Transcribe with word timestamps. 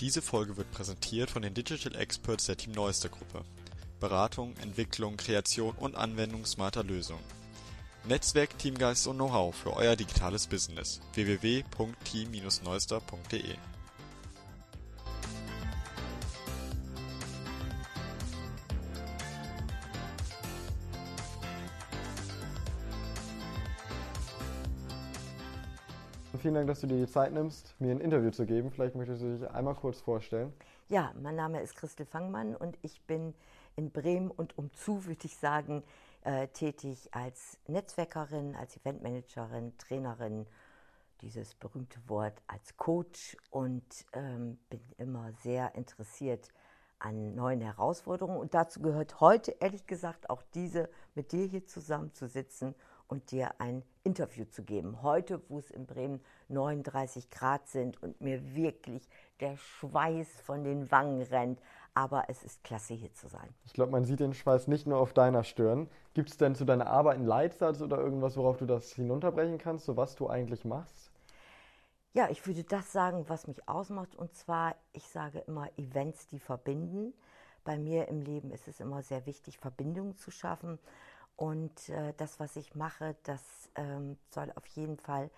Diese 0.00 0.20
Folge 0.20 0.56
wird 0.56 0.72
präsentiert 0.72 1.30
von 1.30 1.42
den 1.42 1.54
Digital 1.54 1.94
Experts 1.96 2.46
der 2.46 2.56
Team 2.56 2.72
Neuster 2.72 3.08
Gruppe. 3.08 3.44
Beratung, 3.98 4.54
Entwicklung, 4.58 5.16
Kreation 5.16 5.74
und 5.76 5.96
Anwendung 5.96 6.44
smarter 6.44 6.84
Lösungen. 6.84 7.24
Netzwerk, 8.04 8.58
Teamgeist 8.58 9.06
und 9.06 9.16
Know-how 9.16 9.54
für 9.54 9.72
euer 9.72 9.96
digitales 9.96 10.46
Business. 10.46 11.00
www.team-neuster.de 11.14 13.54
Vielen 26.46 26.54
Dank, 26.54 26.68
dass 26.68 26.80
du 26.80 26.86
dir 26.86 27.04
die 27.04 27.10
Zeit 27.10 27.32
nimmst, 27.32 27.74
mir 27.80 27.90
ein 27.90 27.98
Interview 27.98 28.30
zu 28.30 28.46
geben. 28.46 28.70
Vielleicht 28.70 28.94
möchtest 28.94 29.20
du 29.20 29.36
dich 29.36 29.50
einmal 29.50 29.74
kurz 29.74 30.00
vorstellen. 30.00 30.52
Ja, 30.86 31.12
mein 31.20 31.34
Name 31.34 31.60
ist 31.60 31.74
Christel 31.74 32.06
Fangmann 32.06 32.54
und 32.54 32.78
ich 32.82 33.02
bin 33.02 33.34
in 33.74 33.90
Bremen 33.90 34.30
und 34.30 34.56
umzu, 34.56 35.06
würde 35.06 35.24
ich 35.24 35.36
sagen, 35.36 35.82
äh, 36.22 36.46
tätig 36.46 37.08
als 37.10 37.58
Netzwerkerin, 37.66 38.54
als 38.54 38.76
Eventmanagerin, 38.76 39.76
Trainerin, 39.76 40.46
dieses 41.20 41.56
berühmte 41.56 41.98
Wort 42.06 42.40
als 42.46 42.76
Coach 42.76 43.36
und 43.50 44.06
ähm, 44.12 44.60
bin 44.70 44.82
immer 44.98 45.32
sehr 45.42 45.74
interessiert 45.74 46.50
an 47.00 47.34
neuen 47.34 47.60
Herausforderungen. 47.60 48.38
Und 48.38 48.54
dazu 48.54 48.80
gehört 48.80 49.18
heute, 49.18 49.50
ehrlich 49.58 49.88
gesagt, 49.88 50.30
auch 50.30 50.44
diese, 50.54 50.88
mit 51.16 51.32
dir 51.32 51.46
hier 51.46 51.66
zusammenzusitzen 51.66 52.76
und 53.08 53.30
dir 53.30 53.54
ein 53.58 53.82
Interview 54.04 54.44
zu 54.44 54.62
geben. 54.62 55.02
Heute, 55.02 55.40
wo 55.48 55.58
es 55.58 55.70
in 55.70 55.86
Bremen 55.86 56.20
39 56.48 57.30
Grad 57.30 57.66
sind 57.68 58.02
und 58.02 58.20
mir 58.20 58.54
wirklich 58.54 59.08
der 59.40 59.56
Schweiß 59.56 60.28
von 60.42 60.64
den 60.64 60.90
Wangen 60.90 61.22
rennt. 61.22 61.60
Aber 61.94 62.24
es 62.28 62.42
ist 62.42 62.62
klasse, 62.62 62.94
hier 62.94 63.12
zu 63.14 63.28
sein. 63.28 63.48
Ich 63.64 63.72
glaube, 63.72 63.92
man 63.92 64.04
sieht 64.04 64.20
den 64.20 64.34
Schweiß 64.34 64.68
nicht 64.68 64.86
nur 64.86 64.98
auf 64.98 65.12
deiner 65.12 65.44
Stirn. 65.44 65.88
Gibt 66.14 66.30
es 66.30 66.36
denn 66.36 66.54
zu 66.54 66.64
deiner 66.64 66.88
Arbeit 66.88 67.16
einen 67.16 67.26
Leitsatz 67.26 67.80
oder 67.80 67.98
irgendwas, 67.98 68.36
worauf 68.36 68.58
du 68.58 68.66
das 68.66 68.92
hinunterbrechen 68.92 69.58
kannst, 69.58 69.86
so 69.86 69.96
was 69.96 70.14
du 70.14 70.28
eigentlich 70.28 70.64
machst? 70.64 71.10
Ja, 72.12 72.30
ich 72.30 72.46
würde 72.46 72.64
das 72.64 72.92
sagen, 72.92 73.24
was 73.28 73.46
mich 73.46 73.68
ausmacht. 73.68 74.14
Und 74.14 74.34
zwar, 74.34 74.74
ich 74.92 75.08
sage 75.08 75.40
immer 75.40 75.68
Events, 75.76 76.26
die 76.26 76.38
verbinden. 76.38 77.12
Bei 77.64 77.76
mir 77.76 78.08
im 78.08 78.22
Leben 78.22 78.52
ist 78.52 78.68
es 78.68 78.80
immer 78.80 79.02
sehr 79.02 79.26
wichtig, 79.26 79.58
Verbindungen 79.58 80.16
zu 80.16 80.30
schaffen. 80.30 80.78
Und 81.36 81.88
äh, 81.90 82.14
das, 82.16 82.40
was 82.40 82.56
ich 82.56 82.74
mache, 82.74 83.14
das 83.24 83.42
ähm, 83.74 84.16
soll 84.30 84.50
auf 84.54 84.66
jeden 84.68 84.96
Fall 84.96 85.30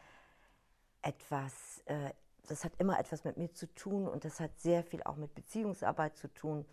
etwas, 1.03 1.83
äh, 1.87 2.11
das 2.47 2.65
hat 2.65 2.73
immer 2.79 2.99
etwas 2.99 3.25
mit 3.25 3.37
mir 3.37 3.53
zu 3.53 3.67
tun 3.75 4.09
und 4.09 4.25
das 4.25 4.41
hat 4.41 4.59
sehr 4.59 4.85
viel 4.85 5.03
auch 5.03 5.17
mit 5.17 5.35
Beziehungsarbeit 5.35 6.17
zu 6.17 6.29
tun. 6.29 6.65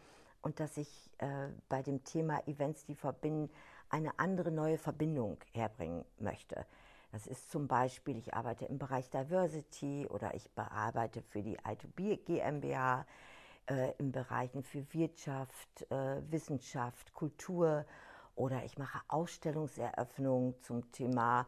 Und 0.42 0.60
dass 0.60 0.78
ich 0.78 1.12
äh, 1.18 1.50
bei 1.70 1.82
dem 1.82 2.04
Thema 2.04 2.48
Events, 2.48 2.86
die 2.86 2.94
verbinden, 2.94 3.52
eine 3.90 4.18
andere 4.20 4.52
neue 4.52 4.78
Verbindung 4.78 5.38
herbringen 5.54 6.06
möchte. 6.20 6.66
Das 7.12 7.28
ist 7.28 7.50
zum 7.50 7.68
Beispiel, 7.68 8.18
ich 8.18 8.34
arbeite 8.34 8.66
im 8.66 8.78
Bereich 8.78 9.10
Diversity 9.10 10.06
oder 10.08 10.36
ich 10.36 10.52
bearbeite 10.52 11.22
für 11.22 11.42
die 11.42 11.58
I2B 11.60 12.26
GmbH 12.26 13.06
äh, 13.68 13.94
in 13.98 14.12
Bereichen 14.12 14.64
für 14.64 14.86
Wirtschaft, 14.94 15.90
äh, 15.90 16.22
Wissenschaft, 16.30 17.14
Kultur 17.14 17.86
oder 18.36 18.64
ich 18.64 18.78
mache 18.78 19.00
Ausstellungseröffnungen 19.08 20.56
zum 20.62 20.92
Thema 20.92 21.48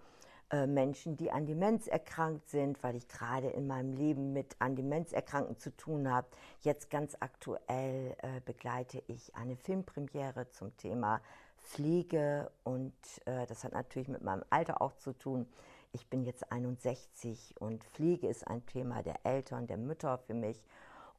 äh, 0.49 0.65
Menschen, 0.65 1.17
die 1.17 1.29
an 1.29 1.45
Demenz 1.45 1.87
erkrankt 1.87 2.49
sind, 2.49 2.81
weil 2.81 2.95
ich 2.95 3.07
gerade 3.09 3.49
in 3.49 3.67
meinem 3.67 3.93
Leben 3.93 4.31
mit 4.31 4.55
an 4.59 4.75
Demenz 4.75 5.11
Erkrankten 5.11 5.57
zu 5.57 5.75
tun 5.75 6.09
habe. 6.09 6.27
Jetzt 6.61 6.89
ganz 6.89 7.17
aktuell 7.19 8.15
äh, 8.19 8.39
begleite 8.45 9.03
ich 9.07 9.35
eine 9.35 9.57
Filmpremiere 9.57 10.49
zum 10.51 10.75
Thema 10.77 11.21
Pflege 11.57 12.49
und 12.63 12.93
äh, 13.25 13.45
das 13.45 13.65
hat 13.65 13.73
natürlich 13.73 14.07
mit 14.07 14.23
meinem 14.23 14.43
Alter 14.49 14.81
auch 14.81 14.93
zu 14.93 15.11
tun. 15.11 15.47
Ich 15.91 16.07
bin 16.07 16.23
jetzt 16.23 16.49
61 16.49 17.55
und 17.59 17.83
Pflege 17.83 18.27
ist 18.27 18.47
ein 18.47 18.65
Thema 18.65 19.03
der 19.03 19.25
Eltern, 19.25 19.67
der 19.67 19.77
Mütter 19.77 20.17
für 20.17 20.33
mich. 20.33 20.63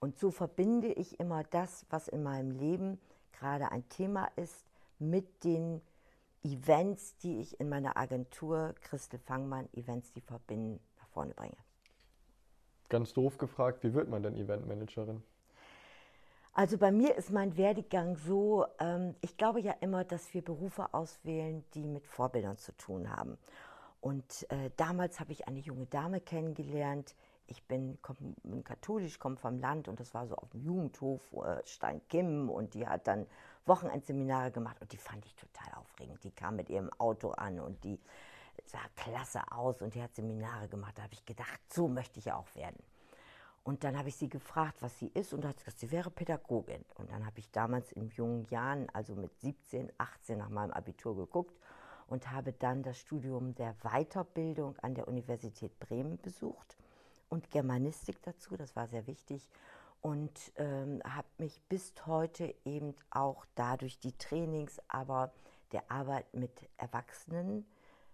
Und 0.01 0.19
so 0.19 0.31
verbinde 0.31 0.89
ich 0.89 1.21
immer 1.21 1.43
das, 1.45 1.85
was 1.91 2.09
in 2.09 2.23
meinem 2.23 2.53
Leben 2.53 2.99
gerade 3.33 3.71
ein 3.73 3.87
Thema 3.89 4.31
ist, 4.37 4.68
mit 4.99 5.45
den 5.45 5.81
Events, 6.43 7.17
die 7.19 7.41
ich 7.41 7.59
in 7.61 7.69
meiner 7.69 7.97
Agentur 7.97 8.75
Christel 8.81 9.19
Fangmann 9.19 9.69
Events, 9.73 10.13
die 10.13 10.21
verbinden, 10.21 10.81
nach 10.99 11.09
vorne 11.09 11.35
bringe. 11.35 11.57
Ganz 12.89 13.13
doof 13.13 13.39
gefragt, 13.39 13.83
wie 13.85 13.93
wird 13.93 14.09
man 14.09 14.23
denn 14.23 14.37
Eventmanagerin? 14.37 15.23
Also 16.55 16.79
bei 16.79 16.91
mir 16.91 17.15
ist 17.15 17.31
mein 17.31 17.57
Werdegang 17.57 18.17
so, 18.17 18.67
ähm, 18.81 19.15
ich 19.21 19.37
glaube 19.37 19.61
ja 19.61 19.73
immer, 19.81 20.05
dass 20.05 20.33
wir 20.35 20.43
Berufe 20.43 20.93
auswählen, 20.93 21.65
die 21.75 21.87
mit 21.87 22.07
Vorbildern 22.07 22.57
zu 22.57 22.77
tun 22.77 23.15
haben. 23.15 23.39
Und 24.01 24.47
äh, 24.51 24.71
damals 24.77 25.21
habe 25.21 25.33
ich 25.33 25.47
eine 25.47 25.61
junge 25.61 25.87
Dame 25.87 26.21
kennengelernt. 26.21 27.15
Ich 27.51 27.67
bin, 27.67 27.99
komm, 28.03 28.17
bin 28.43 28.63
katholisch, 28.63 29.19
komme 29.19 29.37
vom 29.37 29.59
Land 29.59 29.89
und 29.89 29.99
das 29.99 30.13
war 30.15 30.27
so 30.27 30.37
auf 30.37 30.51
dem 30.51 30.63
Jugendhof 30.63 31.33
äh, 31.33 31.61
Stein 31.65 32.01
Kim 32.09 32.51
und 32.51 32.75
die 32.75 32.87
hat 32.87 33.07
dann 33.07 33.27
Wochenendseminare 33.65 34.51
gemacht 34.51 34.77
und 34.81 34.93
die 34.93 34.99
fand 34.99 35.25
ich 35.25 35.35
total 35.35 35.73
aufregend. 35.81 36.23
Die 36.25 36.31
kam 36.31 36.57
mit 36.57 36.69
ihrem 36.69 36.91
Auto 36.99 37.31
an 37.31 37.59
und 37.59 37.83
die 37.85 37.99
sah 38.67 38.81
klasse 38.97 39.41
aus 39.51 39.81
und 39.81 39.95
die 39.95 40.03
hat 40.03 40.15
Seminare 40.15 40.69
gemacht. 40.69 40.99
Da 40.99 41.03
habe 41.03 41.15
ich 41.15 41.25
gedacht, 41.25 41.61
so 41.73 41.89
möchte 41.89 42.19
ich 42.19 42.31
auch 42.33 42.55
werden. 42.55 42.79
Und 43.65 43.85
dann 43.85 43.99
habe 43.99 44.09
ich 44.09 44.17
sie 44.17 44.29
gefragt, 44.29 44.81
was 44.81 44.99
sie 44.99 45.09
ist 45.09 45.33
und 45.33 45.45
hat 45.45 45.57
gesagt, 45.59 45.79
sie 45.79 45.91
wäre 45.91 46.11
Pädagogin. 46.11 46.85
Und 46.97 47.11
dann 47.11 47.25
habe 47.27 47.39
ich 47.39 47.51
damals 47.51 47.93
in 47.93 48.09
jungen 48.11 48.47
Jahren, 48.51 48.89
also 48.95 49.15
mit 49.15 49.39
17, 49.41 49.91
18 49.99 50.39
nach 50.39 50.49
meinem 50.49 50.71
Abitur 50.71 51.17
geguckt 51.17 51.59
und 52.09 52.31
habe 52.31 52.53
dann 52.53 52.83
das 52.83 52.99
Studium 52.99 53.55
der 53.55 53.75
Weiterbildung 53.83 54.77
an 54.81 54.95
der 54.95 55.09
Universität 55.09 55.79
Bremen 55.79 56.19
besucht 56.21 56.79
und 57.29 57.51
Germanistik 57.51 58.23
dazu, 58.23 58.57
das 58.57 58.75
war 58.77 58.89
sehr 58.89 59.07
wichtig 59.07 59.49
und 60.01 60.53
ähm, 60.57 61.01
habe 61.05 61.29
mich 61.39 61.61
bis 61.69 61.93
heute 62.07 62.55
eben 62.65 62.95
auch 63.11 63.45
dadurch 63.55 63.99
die 63.99 64.17
Trainings, 64.17 64.81
aber 64.89 65.33
der 65.73 65.91
Arbeit 65.91 66.33
mit 66.35 66.69
Erwachsenen 66.77 67.67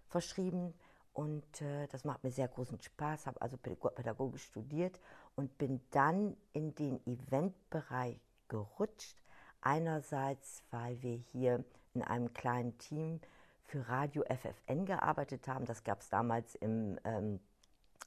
verschrieben. 0.08 0.74
Und 1.12 1.62
äh, 1.62 1.86
das 1.88 2.04
macht 2.04 2.24
mir 2.24 2.32
sehr 2.32 2.48
großen 2.48 2.80
Spaß, 2.80 3.26
habe 3.26 3.40
also 3.40 3.56
pädagogisch 3.56 4.44
studiert 4.44 4.98
und 5.36 5.56
bin 5.58 5.80
dann 5.90 6.36
in 6.52 6.74
den 6.74 7.00
Eventbereich 7.06 8.18
gerutscht. 8.48 9.22
Einerseits, 9.60 10.62
weil 10.70 11.00
wir 11.02 11.16
hier 11.16 11.64
in 11.94 12.02
einem 12.02 12.34
kleinen 12.34 12.76
Team 12.78 13.20
für 13.62 13.88
Radio 13.88 14.24
FFN 14.24 14.84
gearbeitet 14.84 15.46
haben. 15.48 15.64
Das 15.64 15.84
gab 15.84 16.00
es 16.00 16.08
damals 16.10 16.54
im 16.56 16.98
ähm, 17.04 17.40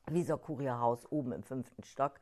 Wieser 0.10 0.38
Kurierhaus 0.38 1.06
oben 1.12 1.32
im 1.34 1.44
fünften 1.44 1.84
Stock 1.84 2.20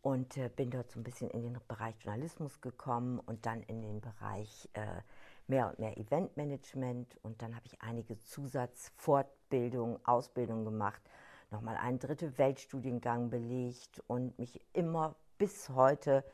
und 0.00 0.36
äh, 0.36 0.48
bin 0.48 0.70
dort 0.70 0.90
so 0.90 0.98
ein 0.98 1.04
bisschen 1.04 1.30
in 1.30 1.42
den 1.42 1.58
Bereich 1.68 1.94
Journalismus 2.00 2.60
gekommen 2.60 3.20
und 3.20 3.46
dann 3.46 3.62
in 3.62 3.82
den 3.82 4.00
Bereich 4.00 4.68
äh, 4.72 5.02
mehr 5.46 5.68
und 5.68 5.78
mehr 5.78 5.96
Eventmanagement 5.98 7.16
und 7.22 7.42
dann 7.42 7.54
habe 7.54 7.66
ich 7.66 7.80
einige 7.82 8.18
Zusatzfortbildungen, 8.18 9.98
Ausbildungen 10.04 10.64
gemacht, 10.64 11.02
nochmal 11.50 11.76
einen 11.76 11.98
dritte 11.98 12.38
Weltstudiengang 12.38 13.30
belegt 13.30 14.02
und 14.06 14.38
mich 14.38 14.60
immer 14.72 15.14
bis 15.38 15.68
heute 15.68 16.24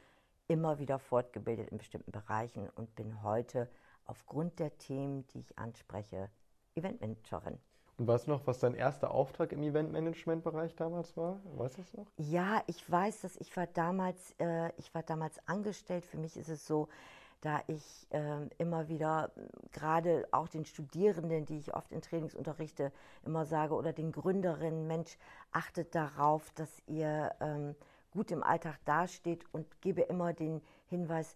immer 0.46 0.78
wieder 0.78 0.98
fortgebildet 0.98 1.70
in 1.70 1.78
bestimmten 1.78 2.10
Bereichen 2.10 2.70
und 2.70 2.94
bin 2.94 3.22
heute 3.22 3.68
aufgrund 4.06 4.58
der 4.58 4.76
Themen, 4.78 5.26
die 5.28 5.40
ich 5.40 5.58
anspreche, 5.58 6.30
Eventmanagerin. 6.74 7.58
Und 7.98 8.06
weißt 8.06 8.28
du 8.28 8.30
noch, 8.30 8.46
was 8.46 8.60
dein 8.60 8.74
erster 8.74 9.10
Auftrag 9.10 9.50
im 9.50 9.62
Eventmanagement-Bereich 9.62 10.76
damals 10.76 11.16
war? 11.16 11.40
Weißt 11.56 11.78
du 11.78 11.82
es 11.82 11.92
noch? 11.94 12.06
Ja, 12.16 12.62
ich 12.68 12.88
weiß, 12.88 13.22
dass 13.22 13.36
ich 13.36 13.56
war 13.56 13.66
damals, 13.66 14.34
äh, 14.38 14.70
ich 14.78 14.94
war 14.94 15.02
damals 15.02 15.40
angestellt. 15.48 16.04
Für 16.06 16.16
mich 16.16 16.36
ist 16.36 16.48
es 16.48 16.64
so, 16.64 16.88
da 17.40 17.60
ich 17.66 18.06
äh, 18.10 18.46
immer 18.58 18.88
wieder, 18.88 19.32
gerade 19.72 20.28
auch 20.30 20.46
den 20.46 20.64
Studierenden, 20.64 21.44
die 21.44 21.58
ich 21.58 21.74
oft 21.74 21.90
in 21.90 22.00
Trainings 22.00 22.36
unterrichte, 22.36 22.92
immer 23.26 23.44
sage, 23.44 23.74
oder 23.74 23.92
den 23.92 24.12
Gründerinnen, 24.12 24.86
Mensch, 24.86 25.18
achtet 25.50 25.94
darauf, 25.96 26.52
dass 26.54 26.70
ihr 26.86 27.34
ähm, 27.40 27.74
gut 28.12 28.30
im 28.30 28.44
Alltag 28.44 28.78
dasteht 28.84 29.44
und 29.52 29.80
gebe 29.80 30.02
immer 30.02 30.32
den 30.32 30.62
Hinweis, 30.86 31.34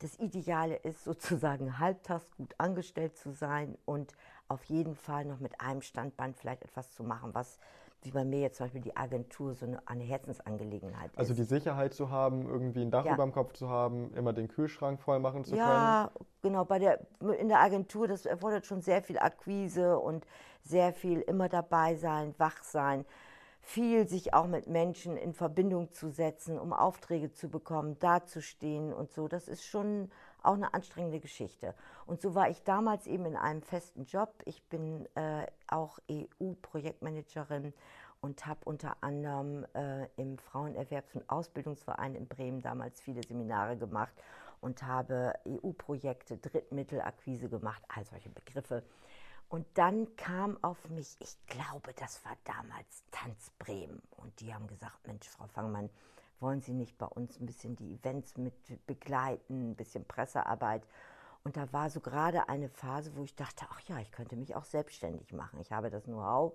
das 0.00 0.18
Ideale 0.18 0.76
ist 0.76 1.04
sozusagen 1.04 1.78
halbtags 1.78 2.30
gut 2.36 2.54
angestellt 2.58 3.16
zu 3.16 3.32
sein 3.32 3.78
und 3.86 4.14
auf 4.48 4.64
jeden 4.64 4.94
Fall 4.94 5.24
noch 5.24 5.40
mit 5.40 5.60
einem 5.60 5.82
Standband 5.82 6.36
vielleicht 6.36 6.62
etwas 6.62 6.92
zu 6.92 7.02
machen, 7.04 7.34
was 7.34 7.58
wie 8.02 8.10
bei 8.12 8.24
mir 8.24 8.40
jetzt 8.40 8.58
zum 8.58 8.66
Beispiel 8.66 8.82
die 8.82 8.96
Agentur 8.96 9.54
so 9.54 9.66
eine, 9.66 9.86
eine 9.86 10.04
Herzensangelegenheit 10.04 11.10
ist. 11.12 11.18
Also 11.18 11.34
die 11.34 11.44
Sicherheit 11.44 11.92
zu 11.92 12.10
haben, 12.10 12.48
irgendwie 12.48 12.82
ein 12.82 12.90
Dach 12.90 13.04
ja. 13.04 13.14
über 13.14 13.24
dem 13.24 13.32
Kopf 13.32 13.54
zu 13.54 13.68
haben, 13.68 14.14
immer 14.14 14.32
den 14.32 14.48
Kühlschrank 14.48 15.00
voll 15.00 15.18
machen 15.18 15.44
zu 15.44 15.56
ja, 15.56 15.64
können. 15.64 15.76
Ja, 15.76 16.10
genau. 16.42 16.64
Bei 16.64 16.78
der, 16.78 17.00
in 17.38 17.48
der 17.48 17.60
Agentur, 17.60 18.06
das 18.06 18.24
erfordert 18.24 18.64
schon 18.64 18.80
sehr 18.80 19.02
viel 19.02 19.18
Akquise 19.18 19.98
und 19.98 20.24
sehr 20.62 20.92
viel 20.92 21.20
immer 21.20 21.48
dabei 21.48 21.96
sein, 21.96 22.34
wach 22.38 22.62
sein, 22.62 23.04
viel 23.60 24.06
sich 24.06 24.32
auch 24.32 24.46
mit 24.46 24.68
Menschen 24.68 25.16
in 25.16 25.32
Verbindung 25.32 25.90
zu 25.90 26.08
setzen, 26.10 26.58
um 26.58 26.72
Aufträge 26.72 27.32
zu 27.32 27.48
bekommen, 27.48 27.98
dazustehen 27.98 28.92
und 28.92 29.10
so. 29.10 29.26
Das 29.26 29.48
ist 29.48 29.64
schon 29.64 30.10
auch 30.46 30.54
eine 30.54 30.72
anstrengende 30.74 31.20
Geschichte. 31.20 31.74
Und 32.06 32.20
so 32.20 32.34
war 32.34 32.48
ich 32.48 32.62
damals 32.62 33.06
eben 33.06 33.26
in 33.26 33.36
einem 33.36 33.62
festen 33.62 34.04
Job. 34.04 34.32
Ich 34.44 34.62
bin 34.64 35.06
äh, 35.16 35.46
auch 35.66 35.98
EU-Projektmanagerin 36.10 37.72
und 38.20 38.46
habe 38.46 38.60
unter 38.64 38.96
anderem 39.02 39.66
äh, 39.74 40.06
im 40.16 40.36
Frauenerwerbs- 40.38 41.14
und 41.14 41.28
Ausbildungsverein 41.28 42.14
in 42.14 42.26
Bremen 42.26 42.62
damals 42.62 43.00
viele 43.00 43.22
Seminare 43.22 43.76
gemacht 43.76 44.14
und 44.60 44.82
habe 44.82 45.34
EU-Projekte, 45.46 46.38
Drittmittelakquise 46.38 47.48
gemacht, 47.48 47.82
all 47.88 48.04
solche 48.04 48.30
Begriffe. 48.30 48.82
Und 49.48 49.66
dann 49.74 50.16
kam 50.16 50.58
auf 50.62 50.88
mich, 50.88 51.16
ich 51.20 51.36
glaube, 51.46 51.92
das 51.94 52.24
war 52.24 52.36
damals 52.44 53.04
Tanz 53.12 53.50
Bremen. 53.58 54.02
Und 54.16 54.40
die 54.40 54.52
haben 54.52 54.66
gesagt, 54.66 55.06
Mensch, 55.06 55.28
Frau 55.28 55.46
Fangmann, 55.46 55.88
wollen 56.40 56.60
Sie 56.60 56.72
nicht 56.72 56.98
bei 56.98 57.06
uns 57.06 57.40
ein 57.40 57.46
bisschen 57.46 57.76
die 57.76 57.94
Events 57.94 58.36
mit 58.36 58.54
begleiten, 58.86 59.70
ein 59.70 59.76
bisschen 59.76 60.04
Pressearbeit? 60.04 60.86
Und 61.44 61.56
da 61.56 61.72
war 61.72 61.90
so 61.90 62.00
gerade 62.00 62.48
eine 62.48 62.68
Phase, 62.68 63.16
wo 63.16 63.22
ich 63.22 63.36
dachte, 63.36 63.66
ach 63.70 63.80
ja, 63.88 64.00
ich 64.00 64.10
könnte 64.10 64.36
mich 64.36 64.56
auch 64.56 64.64
selbstständig 64.64 65.32
machen. 65.32 65.60
Ich 65.60 65.70
habe 65.70 65.90
das 65.90 66.04
Know-how. 66.04 66.52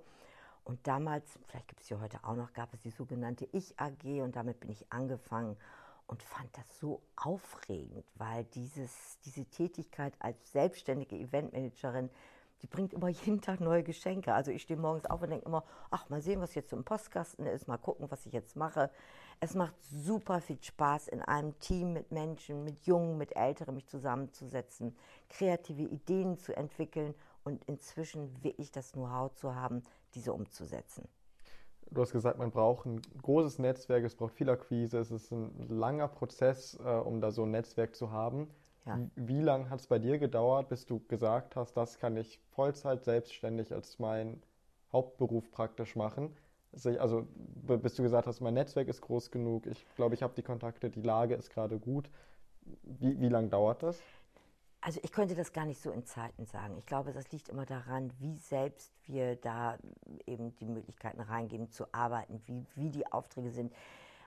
Und 0.63 0.86
damals, 0.86 1.39
vielleicht 1.48 1.68
gibt 1.69 1.81
es 1.81 1.88
sie 1.88 1.95
heute 1.95 2.19
auch 2.24 2.36
noch, 2.36 2.54
gab 2.54 2.74
es 2.74 2.81
die 2.81 2.92
sogenannte 2.92 3.48
Ich-AG 3.51 4.22
und 4.22 4.36
damit 4.36 4.60
bin 4.60 4.69
ich 4.69 4.92
angefangen 4.92 5.57
und 6.07 6.22
fand 6.22 6.56
das 6.57 6.80
so 6.80 7.01
aufregend, 7.16 8.06
weil 8.16 8.44
dieses, 8.44 9.18
diese 9.24 9.45
Tätigkeit 9.45 10.13
als 10.19 10.51
selbstständige 10.51 11.16
Eventmanagerin, 11.16 12.10
die 12.62 12.68
bringt 12.68 12.94
immer 12.94 13.07
jeden 13.25 13.42
Tag 13.42 13.62
neue 13.62 13.84
Geschenke. 13.84 14.34
Also 14.34 14.51
ich 14.51 14.62
stehe 14.62 14.80
morgens 14.80 15.06
auf 15.06 15.22
und 15.22 15.30
denke 15.30 15.45
immer, 15.45 15.63
ach, 15.89 16.10
mal 16.10 16.22
sehen, 16.22 16.42
was 16.42 16.54
jetzt 16.54 16.74
im 16.74 16.84
Postkasten 16.84 17.45
ist, 17.45 17.68
mal 17.68 17.77
gucken, 17.77 18.12
was 18.12 18.25
ich 18.25 18.34
jetzt 18.34 18.56
mache. 18.56 18.92
Es 19.43 19.55
macht 19.55 19.73
super 19.81 20.39
viel 20.39 20.61
Spaß, 20.61 21.07
in 21.07 21.19
einem 21.23 21.57
Team 21.57 21.93
mit 21.93 22.11
Menschen, 22.11 22.63
mit 22.63 22.85
Jungen, 22.85 23.17
mit 23.17 23.35
Älteren 23.35 23.73
mich 23.73 23.88
zusammenzusetzen, 23.88 24.95
kreative 25.29 25.81
Ideen 25.81 26.38
zu 26.38 26.55
entwickeln 26.55 27.15
und 27.43 27.65
inzwischen 27.65 28.43
wirklich 28.43 28.69
das 28.69 28.91
Know-how 28.91 29.33
zu 29.33 29.55
haben, 29.55 29.81
diese 30.13 30.31
umzusetzen. 30.31 31.07
Du 31.89 32.01
hast 32.01 32.11
gesagt, 32.11 32.38
man 32.38 32.51
braucht 32.51 32.85
ein 32.85 33.01
großes 33.23 33.57
Netzwerk, 33.57 34.03
es 34.03 34.13
braucht 34.13 34.35
viel 34.35 34.47
Akquise, 34.47 34.99
es 34.99 35.09
ist 35.09 35.31
ein 35.31 35.67
langer 35.69 36.07
Prozess, 36.07 36.79
äh, 36.79 36.88
um 36.88 37.19
da 37.19 37.31
so 37.31 37.41
ein 37.41 37.49
Netzwerk 37.49 37.95
zu 37.95 38.11
haben. 38.11 38.47
Ja. 38.85 38.99
Wie 39.15 39.41
lange 39.41 39.71
hat 39.71 39.79
es 39.79 39.88
bei 39.88 39.97
dir 39.97 40.19
gedauert, 40.19 40.69
bis 40.69 40.85
du 40.85 40.99
gesagt 41.07 41.55
hast, 41.55 41.73
das 41.73 41.97
kann 41.97 42.15
ich 42.15 42.39
Vollzeit 42.51 43.03
selbstständig 43.03 43.73
als 43.73 43.97
mein 43.97 44.43
Hauptberuf 44.91 45.49
praktisch 45.49 45.95
machen? 45.95 46.35
Also 46.73 47.27
bis 47.65 47.95
du 47.95 48.03
gesagt 48.03 48.27
hast, 48.27 48.39
mein 48.39 48.53
Netzwerk 48.53 48.88
ist 48.88 49.01
groß 49.01 49.29
genug, 49.31 49.65
ich 49.65 49.85
glaube, 49.95 50.15
ich 50.15 50.23
habe 50.23 50.33
die 50.35 50.44
Kontakte, 50.44 50.89
die 50.89 51.01
Lage 51.01 51.35
ist 51.35 51.50
gerade 51.50 51.77
gut. 51.79 52.09
Wie, 52.83 53.19
wie 53.19 53.27
lange 53.27 53.50
dauert 53.50 53.83
das? 53.83 54.00
Also 54.79 55.00
ich 55.03 55.12
könnte 55.12 55.35
das 55.35 55.53
gar 55.53 55.65
nicht 55.65 55.79
so 55.79 55.91
in 55.91 56.06
Zeiten 56.06 56.45
sagen. 56.45 56.75
Ich 56.77 56.88
glaube, 56.88 57.12
das 57.12 57.31
liegt 57.31 57.50
immer 57.50 57.65
daran, 57.65 58.12
wie 58.19 58.35
selbst 58.38 58.91
wir 59.06 59.35
da 59.35 59.77
eben 60.25 60.56
die 60.56 60.65
Möglichkeiten 60.65 61.21
reingeben 61.21 61.69
zu 61.69 61.85
arbeiten, 61.94 62.41
wie, 62.45 62.65
wie 62.75 62.89
die 62.89 63.06
Aufträge 63.12 63.51
sind. 63.51 63.71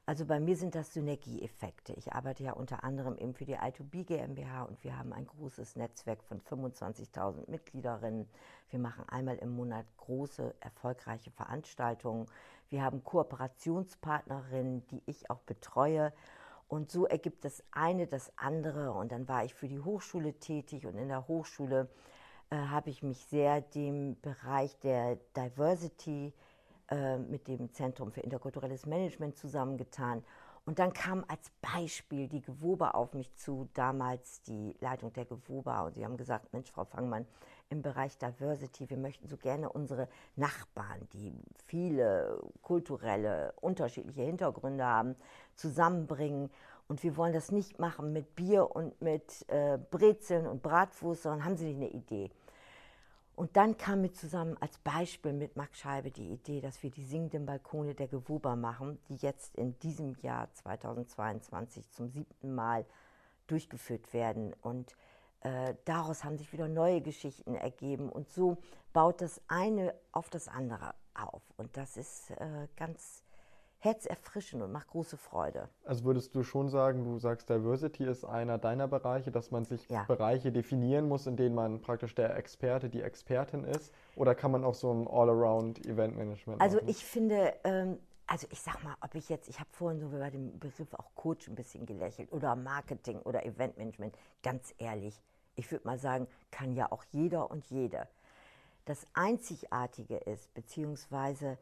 Also 0.06 0.26
bei 0.26 0.38
mir 0.38 0.54
sind 0.54 0.74
das 0.74 0.92
Synergieeffekte. 0.92 1.94
Ich 1.94 2.12
arbeite 2.12 2.42
ja 2.42 2.52
unter 2.52 2.84
anderem 2.84 3.16
eben 3.16 3.32
für 3.32 3.46
die 3.46 3.56
I2B 3.56 4.04
GmbH 4.04 4.64
und 4.64 4.84
wir 4.84 4.98
haben 4.98 5.14
ein 5.14 5.26
großes 5.26 5.76
Netzwerk 5.76 6.22
von 6.24 6.42
25.000 6.42 7.50
Mitgliederinnen. 7.50 8.28
Wir 8.68 8.78
machen 8.78 9.08
einmal 9.08 9.36
im 9.36 9.56
Monat 9.56 9.86
große, 9.96 10.54
erfolgreiche 10.60 11.30
Veranstaltungen. 11.30 12.26
Wir 12.68 12.82
haben 12.82 13.02
Kooperationspartnerinnen, 13.02 14.86
die 14.88 15.02
ich 15.06 15.30
auch 15.30 15.40
betreue. 15.40 16.12
Und 16.68 16.90
so 16.90 17.06
ergibt 17.06 17.46
das 17.46 17.62
eine 17.70 18.06
das 18.06 18.30
andere. 18.36 18.92
Und 18.92 19.10
dann 19.10 19.26
war 19.26 19.46
ich 19.46 19.54
für 19.54 19.68
die 19.68 19.80
Hochschule 19.80 20.34
tätig 20.34 20.86
und 20.86 20.98
in 20.98 21.08
der 21.08 21.28
Hochschule 21.28 21.88
äh, 22.50 22.56
habe 22.56 22.90
ich 22.90 23.02
mich 23.02 23.24
sehr 23.24 23.62
dem 23.62 24.20
Bereich 24.20 24.78
der 24.80 25.16
Diversity 25.34 26.34
äh, 26.90 27.18
mit 27.18 27.48
dem 27.48 27.72
Zentrum 27.72 28.12
für 28.12 28.20
interkulturelles 28.20 28.86
Management 28.86 29.36
zusammengetan. 29.36 30.24
Und 30.66 30.78
dann 30.78 30.92
kam 30.94 31.24
als 31.28 31.50
Beispiel 31.60 32.26
die 32.26 32.40
Gewoba 32.40 32.92
auf 32.92 33.12
mich 33.12 33.34
zu, 33.34 33.68
damals 33.74 34.40
die 34.42 34.74
Leitung 34.80 35.12
der 35.12 35.26
Gewoba. 35.26 35.82
Und 35.82 35.94
sie 35.94 36.04
haben 36.04 36.16
gesagt, 36.16 36.52
Mensch, 36.52 36.70
Frau 36.70 36.84
Fangmann, 36.84 37.26
im 37.68 37.82
Bereich 37.82 38.16
Diversity, 38.18 38.88
wir 38.88 38.96
möchten 38.96 39.28
so 39.28 39.36
gerne 39.36 39.68
unsere 39.70 40.08
Nachbarn, 40.36 41.06
die 41.12 41.34
viele 41.66 42.40
kulturelle, 42.62 43.52
unterschiedliche 43.60 44.22
Hintergründe 44.22 44.84
haben, 44.84 45.16
zusammenbringen. 45.56 46.50
Und 46.88 47.02
wir 47.02 47.16
wollen 47.16 47.32
das 47.32 47.50
nicht 47.50 47.78
machen 47.78 48.12
mit 48.12 48.34
Bier 48.34 48.74
und 48.74 49.00
mit 49.02 49.44
äh, 49.48 49.78
Brezeln 49.90 50.46
und 50.46 50.62
Bratwurst, 50.62 51.22
sondern 51.22 51.44
haben 51.44 51.56
Sie 51.56 51.66
nicht 51.66 51.76
eine 51.76 51.90
Idee? 51.90 52.30
Und 53.36 53.56
dann 53.56 53.76
kam 53.76 54.02
mir 54.02 54.12
zusammen 54.12 54.56
als 54.60 54.78
Beispiel 54.78 55.32
mit 55.32 55.56
Max 55.56 55.78
Scheibe 55.78 56.10
die 56.10 56.30
Idee, 56.30 56.60
dass 56.60 56.82
wir 56.82 56.90
die 56.90 57.04
singenden 57.04 57.46
Balkone 57.46 57.94
der 57.94 58.06
Gewuber 58.06 58.54
machen, 58.54 58.98
die 59.08 59.16
jetzt 59.16 59.56
in 59.56 59.76
diesem 59.80 60.14
Jahr 60.22 60.52
2022 60.52 61.90
zum 61.90 62.08
siebten 62.08 62.54
Mal 62.54 62.86
durchgeführt 63.48 64.12
werden. 64.12 64.54
Und 64.62 64.94
äh, 65.40 65.74
daraus 65.84 66.22
haben 66.22 66.38
sich 66.38 66.52
wieder 66.52 66.68
neue 66.68 67.00
Geschichten 67.00 67.56
ergeben. 67.56 68.08
Und 68.08 68.30
so 68.30 68.58
baut 68.92 69.20
das 69.20 69.40
eine 69.48 69.94
auf 70.12 70.30
das 70.30 70.46
andere 70.46 70.94
auf. 71.14 71.42
Und 71.56 71.76
das 71.76 71.96
ist 71.96 72.30
äh, 72.30 72.68
ganz 72.76 73.23
herzerfrischend 73.84 74.62
und 74.62 74.72
macht 74.72 74.88
große 74.88 75.16
Freude. 75.16 75.68
Also 75.84 76.04
würdest 76.04 76.34
du 76.34 76.42
schon 76.42 76.68
sagen, 76.68 77.04
du 77.04 77.18
sagst, 77.18 77.50
Diversity 77.50 78.04
ist 78.04 78.24
einer 78.24 78.58
deiner 78.58 78.88
Bereiche, 78.88 79.30
dass 79.30 79.50
man 79.50 79.64
sich 79.64 79.88
ja. 79.88 80.04
Bereiche 80.04 80.52
definieren 80.52 81.08
muss, 81.08 81.26
in 81.26 81.36
denen 81.36 81.54
man 81.54 81.80
praktisch 81.80 82.14
der 82.14 82.36
Experte, 82.36 82.88
die 82.88 83.02
Expertin 83.02 83.64
ist? 83.64 83.92
Oder 84.16 84.34
kann 84.34 84.50
man 84.50 84.64
auch 84.64 84.74
so 84.74 84.92
ein 84.92 85.06
All-Around-Event-Management 85.06 86.60
Also 86.60 86.76
machen? 86.76 86.88
ich 86.88 87.04
finde, 87.04 87.54
ähm, 87.64 87.98
also 88.26 88.46
ich 88.50 88.60
sag 88.60 88.82
mal, 88.82 88.94
ob 89.02 89.14
ich 89.14 89.28
jetzt, 89.28 89.48
ich 89.48 89.60
habe 89.60 89.68
vorhin 89.72 90.00
so 90.00 90.08
bei 90.08 90.30
dem 90.30 90.58
Begriff 90.58 90.94
auch 90.94 91.14
Coach 91.14 91.48
ein 91.48 91.54
bisschen 91.54 91.84
gelächelt 91.84 92.32
oder 92.32 92.56
Marketing 92.56 93.20
oder 93.20 93.44
Eventmanagement, 93.44 94.16
ganz 94.42 94.74
ehrlich, 94.78 95.20
ich 95.56 95.70
würde 95.70 95.86
mal 95.86 95.98
sagen, 95.98 96.26
kann 96.50 96.72
ja 96.72 96.90
auch 96.90 97.04
jeder 97.12 97.50
und 97.50 97.66
jede. 97.66 98.08
Das 98.86 99.06
Einzigartige 99.14 100.16
ist, 100.16 100.52
beziehungsweise 100.54 101.58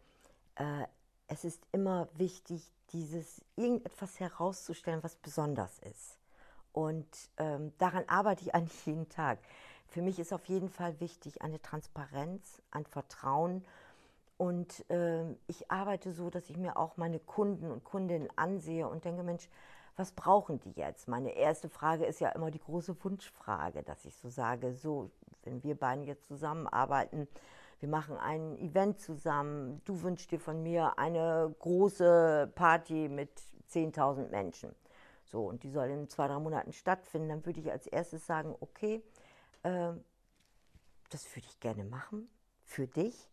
äh, 0.56 0.86
es 1.32 1.44
ist 1.44 1.66
immer 1.72 2.08
wichtig, 2.14 2.70
dieses 2.92 3.42
irgendetwas 3.56 4.20
herauszustellen, 4.20 5.02
was 5.02 5.16
besonders 5.16 5.78
ist. 5.78 6.18
Und 6.72 7.06
ähm, 7.38 7.72
daran 7.78 8.04
arbeite 8.06 8.42
ich 8.42 8.54
eigentlich 8.54 8.86
jeden 8.86 9.08
Tag. 9.08 9.38
Für 9.86 10.02
mich 10.02 10.18
ist 10.18 10.32
auf 10.32 10.44
jeden 10.46 10.68
Fall 10.68 11.00
wichtig 11.00 11.40
eine 11.42 11.60
Transparenz, 11.60 12.60
ein 12.70 12.84
Vertrauen. 12.84 13.64
Und 14.36 14.88
äh, 14.90 15.24
ich 15.46 15.70
arbeite 15.70 16.12
so, 16.12 16.28
dass 16.28 16.50
ich 16.50 16.58
mir 16.58 16.76
auch 16.76 16.98
meine 16.98 17.18
Kunden 17.18 17.70
und 17.70 17.82
Kundinnen 17.84 18.28
ansehe 18.36 18.86
und 18.88 19.04
denke, 19.04 19.22
Mensch, 19.22 19.48
was 19.96 20.12
brauchen 20.12 20.60
die 20.60 20.72
jetzt? 20.72 21.08
Meine 21.08 21.34
erste 21.34 21.68
Frage 21.68 22.04
ist 22.04 22.20
ja 22.20 22.30
immer 22.30 22.50
die 22.50 22.60
große 22.60 23.02
Wunschfrage, 23.04 23.82
dass 23.82 24.04
ich 24.04 24.16
so 24.16 24.28
sage, 24.28 24.74
so, 24.74 25.10
wenn 25.44 25.62
wir 25.62 25.76
beiden 25.76 26.04
jetzt 26.04 26.26
zusammenarbeiten, 26.26 27.28
wir 27.82 27.88
machen 27.88 28.16
ein 28.16 28.56
Event 28.58 29.00
zusammen, 29.00 29.82
du 29.84 30.02
wünschst 30.02 30.30
dir 30.30 30.38
von 30.38 30.62
mir 30.62 30.96
eine 31.00 31.52
große 31.58 32.52
Party 32.54 33.08
mit 33.08 33.28
10.000 33.72 34.28
Menschen. 34.28 34.72
So, 35.24 35.48
und 35.48 35.64
die 35.64 35.70
soll 35.70 35.88
in 35.88 36.08
zwei, 36.08 36.28
drei 36.28 36.38
Monaten 36.38 36.72
stattfinden, 36.72 37.28
dann 37.28 37.44
würde 37.44 37.58
ich 37.58 37.72
als 37.72 37.88
erstes 37.88 38.24
sagen, 38.24 38.54
okay, 38.60 39.02
äh, 39.64 39.92
das 41.10 41.34
würde 41.34 41.48
ich 41.48 41.58
gerne 41.58 41.82
machen 41.82 42.28
für 42.64 42.86
dich, 42.86 43.28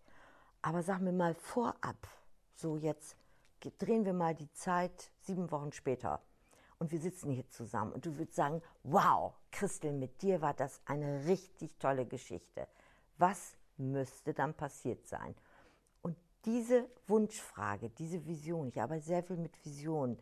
aber 0.64 0.82
sag 0.82 1.00
mir 1.00 1.14
mal 1.14 1.36
vorab, 1.36 2.08
so 2.56 2.76
jetzt 2.76 3.16
drehen 3.78 4.04
wir 4.04 4.14
mal 4.14 4.34
die 4.34 4.52
Zeit 4.54 5.12
sieben 5.22 5.52
Wochen 5.52 5.72
später. 5.74 6.22
Und 6.80 6.92
wir 6.92 7.00
sitzen 7.00 7.30
hier 7.30 7.48
zusammen. 7.50 7.92
Und 7.92 8.06
du 8.06 8.18
würdest 8.18 8.38
sagen, 8.38 8.64
wow, 8.84 9.36
Christel, 9.52 9.92
mit 9.92 10.22
dir 10.22 10.42
war 10.42 10.54
das 10.56 10.82
eine 10.86 11.26
richtig 11.26 11.78
tolle 11.78 12.06
Geschichte. 12.06 12.68
Was 13.18 13.59
müsste 13.80 14.34
dann 14.34 14.54
passiert 14.54 15.08
sein? 15.08 15.36
Und 16.02 16.16
diese 16.46 16.90
Wunschfrage, 17.08 17.90
diese 17.90 18.26
Vision, 18.26 18.68
ich 18.68 18.82
arbeite 18.82 19.04
sehr 19.04 19.24
viel 19.24 19.38
mit 19.38 19.64
Visionen, 19.66 20.20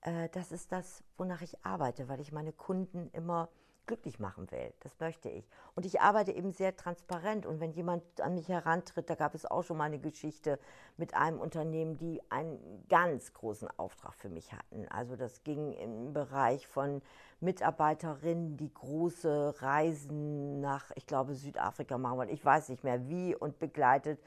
äh, 0.00 0.28
das 0.30 0.52
ist 0.52 0.72
das, 0.72 1.02
wonach 1.16 1.42
ich 1.42 1.64
arbeite, 1.64 2.08
weil 2.08 2.20
ich 2.20 2.32
meine 2.32 2.52
Kunden 2.52 3.10
immer 3.12 3.48
glücklich 3.86 4.18
machen 4.18 4.50
will. 4.50 4.72
Das 4.80 4.98
möchte 5.00 5.28
ich. 5.28 5.48
Und 5.74 5.86
ich 5.86 6.00
arbeite 6.00 6.32
eben 6.32 6.52
sehr 6.52 6.76
transparent. 6.76 7.46
Und 7.46 7.60
wenn 7.60 7.72
jemand 7.72 8.02
an 8.20 8.34
mich 8.34 8.48
herantritt, 8.48 9.10
da 9.10 9.14
gab 9.14 9.34
es 9.34 9.46
auch 9.46 9.62
schon 9.62 9.76
mal 9.76 9.84
eine 9.84 9.98
Geschichte 9.98 10.58
mit 10.96 11.14
einem 11.14 11.40
Unternehmen, 11.40 11.96
die 11.96 12.20
einen 12.30 12.84
ganz 12.88 13.32
großen 13.32 13.68
Auftrag 13.78 14.14
für 14.14 14.28
mich 14.28 14.52
hatten. 14.52 14.86
Also 14.88 15.16
das 15.16 15.42
ging 15.42 15.72
im 15.72 16.12
Bereich 16.12 16.66
von 16.66 17.02
Mitarbeiterinnen, 17.40 18.56
die 18.56 18.72
große 18.72 19.54
Reisen 19.60 20.60
nach, 20.60 20.90
ich 20.94 21.06
glaube, 21.06 21.34
Südafrika 21.34 21.98
machen 21.98 22.18
wollen. 22.18 22.28
Ich 22.30 22.44
weiß 22.44 22.68
nicht 22.70 22.84
mehr 22.84 23.08
wie 23.08 23.34
und 23.34 23.58
begleitet. 23.58 24.20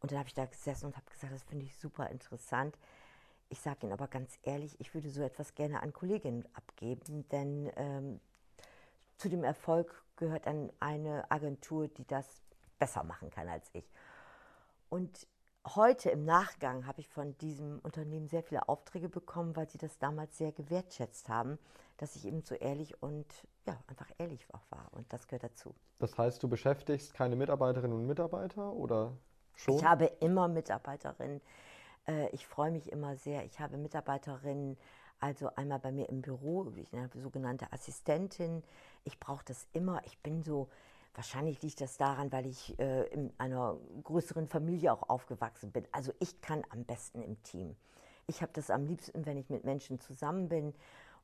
Und 0.00 0.12
dann 0.12 0.18
habe 0.18 0.28
ich 0.28 0.34
da 0.34 0.46
gesessen 0.46 0.86
und 0.86 0.96
habe 0.96 1.10
gesagt, 1.10 1.32
das 1.32 1.42
finde 1.42 1.64
ich 1.64 1.76
super 1.76 2.08
interessant. 2.08 2.76
Ich 3.48 3.60
sage 3.60 3.78
Ihnen 3.82 3.92
aber 3.92 4.06
ganz 4.06 4.38
ehrlich, 4.42 4.78
ich 4.78 4.94
würde 4.94 5.10
so 5.10 5.22
etwas 5.22 5.54
gerne 5.54 5.82
an 5.82 5.92
Kolleginnen 5.92 6.44
abgeben, 6.54 7.28
denn 7.30 7.70
ähm, 7.76 8.20
zu 9.20 9.28
dem 9.28 9.44
Erfolg 9.44 10.02
gehört 10.16 10.46
dann 10.46 10.72
eine 10.80 11.30
Agentur, 11.30 11.88
die 11.88 12.06
das 12.06 12.26
besser 12.78 13.04
machen 13.04 13.30
kann 13.30 13.48
als 13.48 13.68
ich. 13.74 13.92
Und 14.88 15.26
heute 15.66 16.10
im 16.10 16.24
Nachgang 16.24 16.86
habe 16.86 17.00
ich 17.00 17.08
von 17.08 17.36
diesem 17.38 17.78
Unternehmen 17.80 18.28
sehr 18.28 18.42
viele 18.42 18.68
Aufträge 18.68 19.08
bekommen, 19.08 19.54
weil 19.56 19.68
sie 19.68 19.78
das 19.78 19.98
damals 19.98 20.38
sehr 20.38 20.52
gewertschätzt 20.52 21.28
haben, 21.28 21.58
dass 21.98 22.16
ich 22.16 22.26
eben 22.26 22.42
so 22.42 22.54
ehrlich 22.54 23.02
und 23.02 23.26
ja, 23.66 23.76
einfach 23.86 24.10
ehrlich 24.16 24.46
auch 24.54 24.70
war. 24.70 24.88
Und 24.92 25.12
das 25.12 25.28
gehört 25.28 25.44
dazu. 25.44 25.74
Das 25.98 26.16
heißt, 26.16 26.42
du 26.42 26.48
beschäftigst 26.48 27.12
keine 27.12 27.36
Mitarbeiterinnen 27.36 27.96
und 27.96 28.06
Mitarbeiter 28.06 28.72
oder 28.72 29.12
schon? 29.54 29.76
Ich 29.76 29.84
habe 29.84 30.06
immer 30.20 30.48
Mitarbeiterinnen. 30.48 31.42
Äh, 32.08 32.30
ich 32.30 32.46
freue 32.46 32.70
mich 32.70 32.90
immer 32.90 33.16
sehr. 33.16 33.44
Ich 33.44 33.60
habe 33.60 33.76
Mitarbeiterinnen, 33.76 34.78
also 35.18 35.50
einmal 35.56 35.78
bei 35.78 35.92
mir 35.92 36.08
im 36.08 36.22
Büro, 36.22 36.72
ich 36.74 36.90
eine 36.94 37.10
sogenannte 37.14 37.70
Assistentin. 37.70 38.62
Ich 39.04 39.18
brauche 39.18 39.44
das 39.44 39.66
immer. 39.72 40.02
Ich 40.04 40.18
bin 40.18 40.42
so, 40.42 40.68
Wahrscheinlich 41.14 41.60
liegt 41.62 41.80
das 41.80 41.96
daran, 41.96 42.30
weil 42.30 42.46
ich 42.46 42.78
äh, 42.78 43.02
in 43.08 43.32
einer 43.36 43.76
größeren 44.04 44.46
Familie 44.46 44.92
auch 44.92 45.08
aufgewachsen 45.08 45.72
bin. 45.72 45.86
Also 45.90 46.12
ich 46.20 46.40
kann 46.40 46.62
am 46.70 46.84
besten 46.84 47.20
im 47.22 47.42
Team. 47.42 47.76
Ich 48.26 48.42
habe 48.42 48.52
das 48.54 48.70
am 48.70 48.86
liebsten, 48.86 49.26
wenn 49.26 49.36
ich 49.36 49.50
mit 49.50 49.64
Menschen 49.64 49.98
zusammen 49.98 50.48
bin 50.48 50.72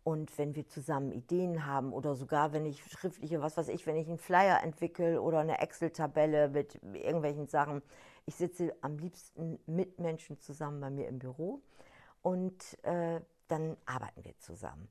und 0.03 0.37
wenn 0.39 0.57
wir 0.57 0.67
zusammen 0.67 1.13
Ideen 1.13 1.67
haben 1.67 1.93
oder 1.93 2.17
sogar 2.17 2.53
wenn 2.53 2.67
ich 2.67 2.83
schriftliche, 2.85 3.41
was 3.41 3.57
weiß 3.57 3.69
ich, 3.69 3.87
wenn 3.87 3.97
ich 3.97 4.09
einen 4.09 4.19
Flyer 4.19 4.61
entwickle 4.63 5.23
oder 5.23 5.39
eine 5.39 5.61
Excel-Tabelle 5.61 6.49
mit 6.49 6.81
irgendwelchen 6.93 7.47
Sachen. 7.47 7.81
Ich 8.25 8.35
sitze 8.35 8.75
am 8.81 8.99
liebsten 8.99 9.61
mit 9.67 10.01
Menschen 10.01 10.41
zusammen 10.41 10.81
bei 10.81 10.91
mir 10.91 11.07
im 11.07 11.21
Büro 11.21 11.63
und 12.23 12.77
äh, 12.83 13.21
dann 13.47 13.77
arbeiten 13.87 14.25
wir 14.25 14.37
zusammen. 14.41 14.89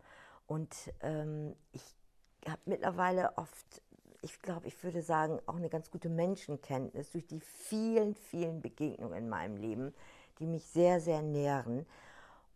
Und 0.48 0.74
ähm, 1.02 1.54
ich 1.74 1.96
habe 2.52 2.62
mittlerweile 2.66 3.38
oft 3.38 3.82
ich 4.26 4.42
glaube, 4.42 4.68
ich 4.68 4.84
würde 4.84 5.04
sagen, 5.04 5.40
auch 5.46 5.56
eine 5.56 5.70
ganz 5.70 5.92
gute 5.92 6.10
Menschenkenntnis 6.10 7.12
durch 7.12 7.28
die 7.28 7.40
vielen, 7.40 8.16
vielen 8.16 8.60
Begegnungen 8.60 9.16
in 9.16 9.30
meinem 9.30 9.56
Leben, 9.56 9.94
die 10.40 10.48
mich 10.48 10.66
sehr, 10.66 11.00
sehr 11.00 11.22
nähren. 11.22 11.86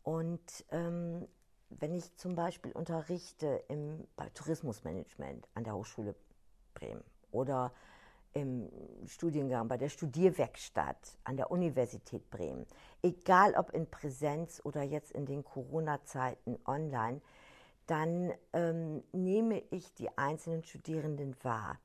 Und 0.01 0.65
ähm, 0.71 1.27
wenn 1.69 1.93
ich 1.93 2.15
zum 2.15 2.33
Beispiel 2.33 2.71
unterrichte 2.71 3.63
im, 3.67 4.07
bei 4.15 4.27
Tourismusmanagement 4.29 5.47
an 5.53 5.63
der 5.63 5.75
Hochschule 5.75 6.15
Bremen 6.73 7.03
oder 7.31 7.71
im 8.33 8.69
Studiengang 9.05 9.67
bei 9.67 9.77
der 9.77 9.89
Studierwerkstatt 9.89 11.19
an 11.23 11.37
der 11.37 11.51
Universität 11.51 12.31
Bremen, 12.31 12.65
egal 13.03 13.53
ob 13.53 13.71
in 13.71 13.87
Präsenz 13.89 14.59
oder 14.63 14.81
jetzt 14.81 15.11
in 15.11 15.27
den 15.27 15.43
Corona-Zeiten 15.43 16.57
online, 16.65 17.21
dann 17.89 18.31
ähm, 18.53 19.03
nehme 19.11 19.63
ich 19.71 19.93
die 19.95 20.15
einzelnen 20.17 20.63
Studierenden 20.63 21.35
wahr. 21.43 21.79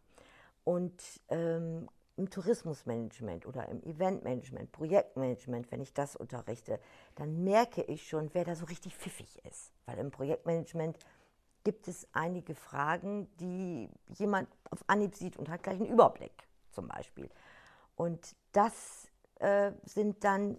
Und 0.64 1.02
ähm, 1.28 1.88
im 2.16 2.30
Tourismusmanagement 2.30 3.46
oder 3.46 3.68
im 3.68 3.82
Eventmanagement, 3.82 4.70
Projektmanagement, 4.70 5.70
wenn 5.72 5.80
ich 5.80 5.92
das 5.92 6.14
unterrichte, 6.14 6.78
dann 7.16 7.42
merke 7.42 7.82
ich 7.82 8.06
schon, 8.06 8.30
wer 8.34 8.44
da 8.44 8.54
so 8.54 8.66
richtig 8.66 8.96
pfiffig 8.96 9.44
ist. 9.44 9.72
Weil 9.86 9.98
im 9.98 10.10
Projektmanagement 10.10 10.98
gibt 11.64 11.88
es 11.88 12.06
einige 12.12 12.54
Fragen, 12.54 13.28
die 13.40 13.88
jemand 14.16 14.48
auf 14.70 14.84
Anhieb 14.86 15.16
sieht 15.16 15.36
und 15.36 15.48
hat 15.48 15.62
gleich 15.62 15.80
einen 15.80 15.90
Überblick 15.90 16.46
zum 16.70 16.86
Beispiel. 16.86 17.30
Und 17.96 18.36
das 18.52 19.08
äh, 19.40 19.72
sind 19.84 20.22
dann 20.22 20.58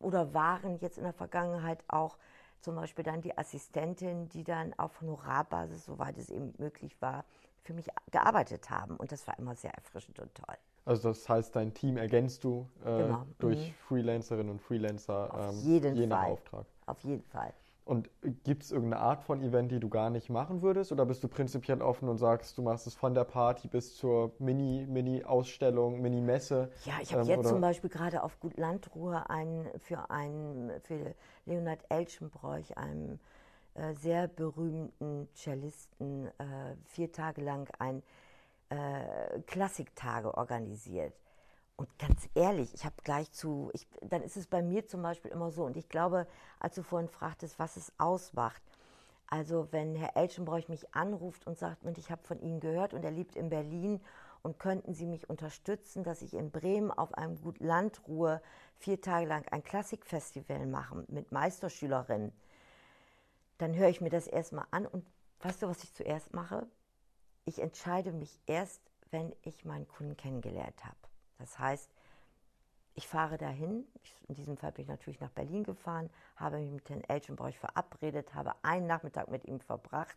oder 0.00 0.34
waren 0.34 0.78
jetzt 0.80 0.98
in 0.98 1.04
der 1.04 1.12
Vergangenheit 1.12 1.82
auch 1.88 2.18
zum 2.64 2.76
Beispiel 2.76 3.04
dann 3.04 3.20
die 3.20 3.36
Assistentin, 3.36 4.28
die 4.30 4.42
dann 4.42 4.72
auf 4.78 5.00
Honorarbasis, 5.00 5.84
soweit 5.84 6.16
es 6.16 6.30
eben 6.30 6.54
möglich 6.58 7.00
war, 7.00 7.24
für 7.62 7.74
mich 7.74 7.88
gearbeitet 8.10 8.70
haben. 8.70 8.96
Und 8.96 9.12
das 9.12 9.26
war 9.26 9.38
immer 9.38 9.54
sehr 9.54 9.72
erfrischend 9.74 10.18
und 10.18 10.34
toll. 10.34 10.56
Also 10.86 11.08
das 11.08 11.28
heißt, 11.28 11.54
dein 11.54 11.72
Team 11.72 11.96
ergänzt 11.96 12.44
du 12.44 12.68
äh, 12.84 13.02
genau. 13.02 13.26
durch 13.38 13.68
mhm. 13.68 13.74
Freelancerinnen 13.88 14.50
und 14.50 14.60
Freelancer 14.60 15.32
auf 15.32 15.54
ähm, 15.54 15.60
jeden 15.60 15.96
je 15.96 16.06
nach 16.06 16.24
Auftrag. 16.24 16.66
Auf 16.86 17.00
jeden 17.00 17.22
Fall. 17.22 17.52
Und 17.84 18.08
gibt 18.44 18.62
es 18.62 18.72
irgendeine 18.72 19.02
Art 19.02 19.22
von 19.22 19.42
Event, 19.42 19.70
die 19.70 19.78
du 19.78 19.90
gar 19.90 20.08
nicht 20.08 20.30
machen 20.30 20.62
würdest? 20.62 20.90
Oder 20.90 21.04
bist 21.04 21.22
du 21.22 21.28
prinzipiell 21.28 21.82
offen 21.82 22.08
und 22.08 22.16
sagst, 22.16 22.56
du 22.56 22.62
machst 22.62 22.86
es 22.86 22.94
von 22.94 23.12
der 23.12 23.24
Party 23.24 23.68
bis 23.68 23.94
zur 23.94 24.32
Mini-Mini-Ausstellung, 24.38 26.00
Mini-Messe? 26.00 26.70
Ja, 26.86 26.94
ich 27.02 27.12
habe 27.12 27.24
ähm, 27.24 27.28
jetzt 27.28 27.48
zum 27.48 27.60
Beispiel 27.60 27.90
gerade 27.90 28.22
auf 28.22 28.40
Gut 28.40 28.56
Landruhe 28.56 29.28
einen, 29.28 29.68
für, 29.78 30.10
einen, 30.10 30.72
für 30.80 31.14
Leonard 31.44 31.80
Elschenbräuch, 31.90 32.74
einem 32.78 33.18
äh, 33.74 33.92
sehr 33.92 34.28
berühmten 34.28 35.28
Cellisten, 35.34 36.28
äh, 36.38 36.76
vier 36.86 37.12
Tage 37.12 37.42
lang 37.42 37.68
ein 37.78 38.02
äh, 38.70 39.40
Klassiktage 39.46 40.32
organisiert. 40.32 41.12
Und 41.76 41.98
ganz 41.98 42.28
ehrlich, 42.34 42.72
ich 42.72 42.84
habe 42.84 42.94
gleich 43.02 43.32
zu, 43.32 43.70
ich, 43.72 43.86
dann 44.00 44.22
ist 44.22 44.36
es 44.36 44.46
bei 44.46 44.62
mir 44.62 44.86
zum 44.86 45.02
Beispiel 45.02 45.30
immer 45.30 45.50
so. 45.50 45.64
Und 45.64 45.76
ich 45.76 45.88
glaube, 45.88 46.26
als 46.60 46.76
du 46.76 46.82
vorhin 46.82 47.08
fragtest, 47.08 47.58
was 47.58 47.76
es 47.76 47.92
ausmacht. 47.98 48.62
Also 49.26 49.68
wenn 49.72 49.96
Herr 49.96 50.16
Elschenbräuch 50.16 50.68
mich 50.68 50.94
anruft 50.94 51.46
und 51.46 51.58
sagt, 51.58 51.84
und 51.84 51.98
ich 51.98 52.10
habe 52.10 52.22
von 52.22 52.40
Ihnen 52.40 52.60
gehört 52.60 52.94
und 52.94 53.04
er 53.04 53.10
lebt 53.10 53.34
in 53.34 53.48
Berlin 53.48 54.00
und 54.42 54.58
könnten 54.58 54.94
Sie 54.94 55.06
mich 55.06 55.28
unterstützen, 55.28 56.04
dass 56.04 56.22
ich 56.22 56.34
in 56.34 56.50
Bremen 56.50 56.92
auf 56.92 57.14
einem 57.14 57.40
Gut 57.40 57.58
Landruhe 57.58 58.40
vier 58.76 59.00
Tage 59.00 59.26
lang 59.26 59.48
ein 59.50 59.64
Klassikfestival 59.64 60.66
mache 60.66 61.04
mit 61.08 61.32
Meisterschülerinnen, 61.32 62.32
dann 63.58 63.74
höre 63.74 63.88
ich 63.88 64.00
mir 64.00 64.10
das 64.10 64.26
erstmal 64.26 64.66
an 64.70 64.86
und 64.86 65.04
weißt 65.40 65.62
du, 65.62 65.68
was 65.68 65.82
ich 65.82 65.92
zuerst 65.94 66.34
mache? 66.34 66.66
Ich 67.46 67.60
entscheide 67.60 68.12
mich 68.12 68.38
erst, 68.46 68.82
wenn 69.10 69.34
ich 69.42 69.64
meinen 69.64 69.88
Kunden 69.88 70.16
kennengelernt 70.16 70.84
habe. 70.84 71.13
Das 71.38 71.58
heißt, 71.58 71.90
ich 72.94 73.08
fahre 73.08 73.38
dahin, 73.38 73.84
in 74.28 74.34
diesem 74.34 74.56
Fall 74.56 74.72
bin 74.72 74.82
ich 74.82 74.88
natürlich 74.88 75.20
nach 75.20 75.30
Berlin 75.30 75.64
gefahren, 75.64 76.10
habe 76.36 76.58
mich 76.58 76.70
mit 76.70 76.88
Herrn 76.88 77.02
Elchenbräuch 77.04 77.58
verabredet, 77.58 78.34
habe 78.34 78.54
einen 78.62 78.86
Nachmittag 78.86 79.28
mit 79.28 79.44
ihm 79.46 79.58
verbracht 79.60 80.16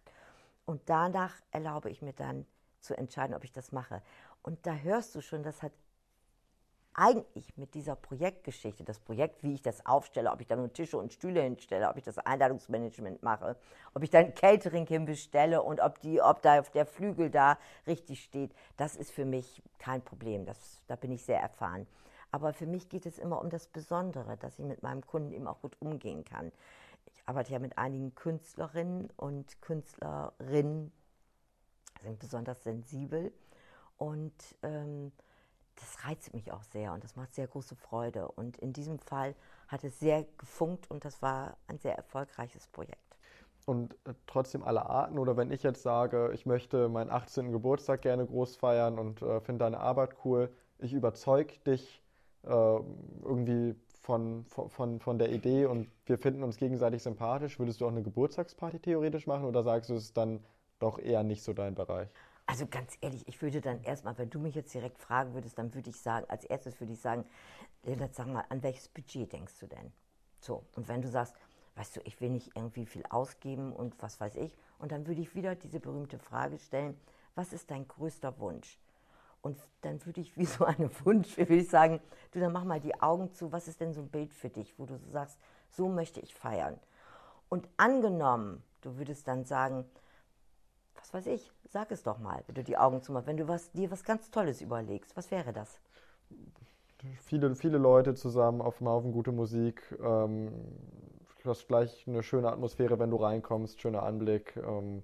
und 0.65 0.81
danach 0.85 1.33
erlaube 1.51 1.89
ich 1.89 2.01
mir 2.01 2.13
dann 2.13 2.45
zu 2.79 2.95
entscheiden, 2.95 3.35
ob 3.35 3.43
ich 3.43 3.51
das 3.51 3.71
mache. 3.71 4.03
Und 4.43 4.65
da 4.67 4.75
hörst 4.75 5.15
du 5.15 5.21
schon, 5.21 5.41
das 5.41 5.63
hat 5.63 5.71
eigentlich 6.97 7.55
mit 7.57 7.75
dieser 7.75 7.95
Projektgeschichte, 7.95 8.83
das 8.83 8.99
Projekt, 8.99 9.43
wie 9.43 9.53
ich 9.53 9.61
das 9.61 9.85
aufstelle, 9.85 10.31
ob 10.31 10.41
ich 10.41 10.47
da 10.47 10.55
nur 10.55 10.73
Tische 10.73 10.97
und 10.97 11.13
Stühle 11.13 11.43
hinstelle, 11.43 11.87
ob 11.89 11.97
ich 11.97 12.03
das 12.03 12.17
Einladungsmanagement 12.17 13.21
mache, 13.21 13.55
ob 13.93 14.01
ich 14.01 14.09
dann 14.09 14.33
Catering 14.33 14.87
hinbestelle 14.87 15.61
und 15.61 15.79
ob, 15.79 16.01
die, 16.01 16.19
ob 16.21 16.41
da 16.41 16.61
der 16.61 16.87
Flügel 16.87 17.29
da 17.29 17.59
richtig 17.85 18.23
steht, 18.23 18.51
das 18.77 18.95
ist 18.95 19.11
für 19.11 19.25
mich 19.25 19.61
kein 19.77 20.01
Problem. 20.01 20.45
Das, 20.45 20.81
da 20.87 20.95
bin 20.95 21.11
ich 21.11 21.23
sehr 21.23 21.39
erfahren. 21.39 21.85
Aber 22.31 22.51
für 22.51 22.65
mich 22.65 22.89
geht 22.89 23.05
es 23.05 23.19
immer 23.19 23.41
um 23.41 23.51
das 23.51 23.67
Besondere, 23.67 24.35
dass 24.37 24.57
ich 24.57 24.65
mit 24.65 24.81
meinem 24.81 25.05
Kunden 25.05 25.31
eben 25.31 25.47
auch 25.47 25.61
gut 25.61 25.77
umgehen 25.79 26.25
kann. 26.25 26.51
Ich 27.05 27.21
arbeite 27.27 27.53
ja 27.53 27.59
mit 27.59 27.77
einigen 27.77 28.15
Künstlerinnen 28.15 29.09
und 29.17 29.61
Künstlerinnen 29.61 30.91
sind 32.01 32.19
besonders 32.19 32.63
sensibel 32.63 33.31
und 33.97 34.33
ähm, 34.63 35.11
das 35.79 36.05
reizt 36.05 36.33
mich 36.33 36.51
auch 36.51 36.63
sehr 36.63 36.93
und 36.93 37.03
das 37.03 37.15
macht 37.15 37.33
sehr 37.33 37.47
große 37.47 37.75
Freude. 37.75 38.27
Und 38.27 38.57
in 38.57 38.73
diesem 38.73 38.99
Fall 38.99 39.35
hat 39.67 39.83
es 39.83 39.99
sehr 39.99 40.25
gefunkt 40.37 40.89
und 40.89 41.05
das 41.05 41.21
war 41.21 41.57
ein 41.67 41.77
sehr 41.79 41.95
erfolgreiches 41.95 42.67
Projekt. 42.67 42.97
Und 43.65 43.93
äh, 44.05 44.13
trotzdem 44.27 44.63
aller 44.63 44.89
Arten, 44.89 45.19
oder 45.19 45.35
wenn 45.35 45.51
ich 45.51 45.63
jetzt 45.63 45.83
sage, 45.83 46.31
ich 46.33 46.45
möchte 46.45 46.87
meinen 46.87 47.09
18. 47.09 47.51
Geburtstag 47.51 48.01
gerne 48.01 48.25
groß 48.25 48.55
feiern 48.55 48.97
und 48.97 49.21
äh, 49.21 49.41
finde 49.41 49.65
deine 49.65 49.79
Arbeit 49.79 50.15
cool, 50.23 50.49
ich 50.79 50.93
überzeuge 50.93 51.59
dich 51.65 52.01
äh, 52.43 52.49
irgendwie 52.49 53.75
von, 54.01 54.45
von, 54.45 55.01
von 55.01 55.19
der 55.19 55.33
Idee 55.33 55.65
und 55.65 55.89
wir 56.05 56.17
finden 56.17 56.43
uns 56.43 56.55
gegenseitig 56.55 57.03
sympathisch, 57.03 57.59
würdest 57.59 57.81
du 57.81 57.85
auch 57.85 57.91
eine 57.91 58.03
Geburtstagsparty 58.03 58.79
theoretisch 58.79 59.27
machen 59.27 59.43
oder 59.43 59.63
sagst 59.63 59.89
du, 59.89 59.95
es 59.95 60.05
ist 60.05 60.17
dann 60.17 60.39
doch 60.79 60.97
eher 60.97 61.23
nicht 61.23 61.43
so 61.43 61.51
dein 61.51 61.75
Bereich? 61.75 62.07
Also 62.47 62.65
ganz 62.65 62.97
ehrlich, 63.01 63.27
ich 63.27 63.41
würde 63.41 63.59
dann 63.59 63.83
erstmal, 63.83 64.17
wenn 64.17 64.29
du 64.29 64.39
mich 64.39 64.55
jetzt 64.55 64.73
direkt 64.73 64.97
fragen 64.97 65.33
würdest, 65.33 65.57
dann 65.59 65.73
würde 65.73 65.89
ich 65.89 65.99
sagen, 65.99 66.25
als 66.29 66.45
erstes 66.45 66.79
würde 66.79 66.93
ich 66.93 67.01
sagen, 67.01 67.25
Leonard, 67.83 68.15
sag 68.15 68.27
mal, 68.27 68.45
an 68.49 68.63
welches 68.63 68.87
Budget 68.87 69.31
denkst 69.31 69.59
du 69.59 69.67
denn? 69.67 69.91
So, 70.39 70.63
und 70.75 70.87
wenn 70.87 71.01
du 71.01 71.09
sagst, 71.09 71.35
weißt 71.75 71.97
du, 71.97 72.01
ich 72.05 72.19
will 72.21 72.29
nicht 72.29 72.51
irgendwie 72.55 72.85
viel 72.85 73.03
ausgeben 73.09 73.73
und 73.73 74.01
was 74.01 74.19
weiß 74.21 74.37
ich, 74.37 74.57
und 74.79 74.91
dann 74.91 75.05
würde 75.07 75.21
ich 75.21 75.35
wieder 75.35 75.55
diese 75.55 75.79
berühmte 75.79 76.19
Frage 76.19 76.57
stellen, 76.57 76.97
was 77.35 77.51
ist 77.51 77.69
dein 77.69 77.87
größter 77.87 78.39
Wunsch? 78.39 78.79
Und 79.41 79.57
dann 79.81 80.03
würde 80.05 80.21
ich 80.21 80.37
wie 80.37 80.45
so 80.45 80.63
eine 80.65 80.89
Wunsch, 81.05 81.37
würde 81.37 81.55
ich 81.55 81.69
sagen, 81.69 81.99
du, 82.31 82.39
dann 82.39 82.53
mach 82.53 82.63
mal 82.63 82.79
die 82.79 82.99
Augen 83.01 83.33
zu, 83.33 83.51
was 83.51 83.67
ist 83.67 83.81
denn 83.81 83.93
so 83.93 84.01
ein 84.01 84.09
Bild 84.09 84.33
für 84.33 84.49
dich, 84.49 84.79
wo 84.79 84.85
du 84.85 84.97
so 84.97 85.09
sagst, 85.09 85.37
so 85.69 85.89
möchte 85.89 86.21
ich 86.21 86.33
feiern. 86.33 86.79
Und 87.49 87.67
angenommen, 87.77 88.63
du 88.81 88.97
würdest 88.97 89.27
dann 89.27 89.43
sagen, 89.43 89.85
was 90.99 91.13
weiß 91.13 91.27
ich, 91.27 91.51
sag 91.69 91.91
es 91.91 92.03
doch 92.03 92.19
mal, 92.19 92.43
wenn 92.47 92.55
du 92.55 92.63
die 92.63 92.77
Augen 92.77 93.01
zumachst, 93.01 93.27
wenn 93.27 93.37
du 93.37 93.47
was, 93.47 93.71
dir 93.71 93.91
was 93.91 94.03
ganz 94.03 94.29
Tolles 94.31 94.61
überlegst. 94.61 95.15
Was 95.15 95.31
wäre 95.31 95.53
das? 95.53 95.79
viele, 97.21 97.55
viele 97.55 97.77
Leute 97.77 98.15
zusammen 98.15 98.61
auf 98.61 98.79
dem 98.79 98.87
Haufen 98.87 99.11
gute 99.11 99.31
Musik. 99.31 99.95
Ähm, 100.01 100.51
du 101.43 101.49
hast 101.49 101.67
gleich 101.67 102.05
eine 102.07 102.23
schöne 102.23 102.51
Atmosphäre, 102.51 102.99
wenn 102.99 103.09
du 103.09 103.17
reinkommst, 103.17 103.81
schöner 103.81 104.03
Anblick. 104.03 104.55
Ähm, 104.57 105.03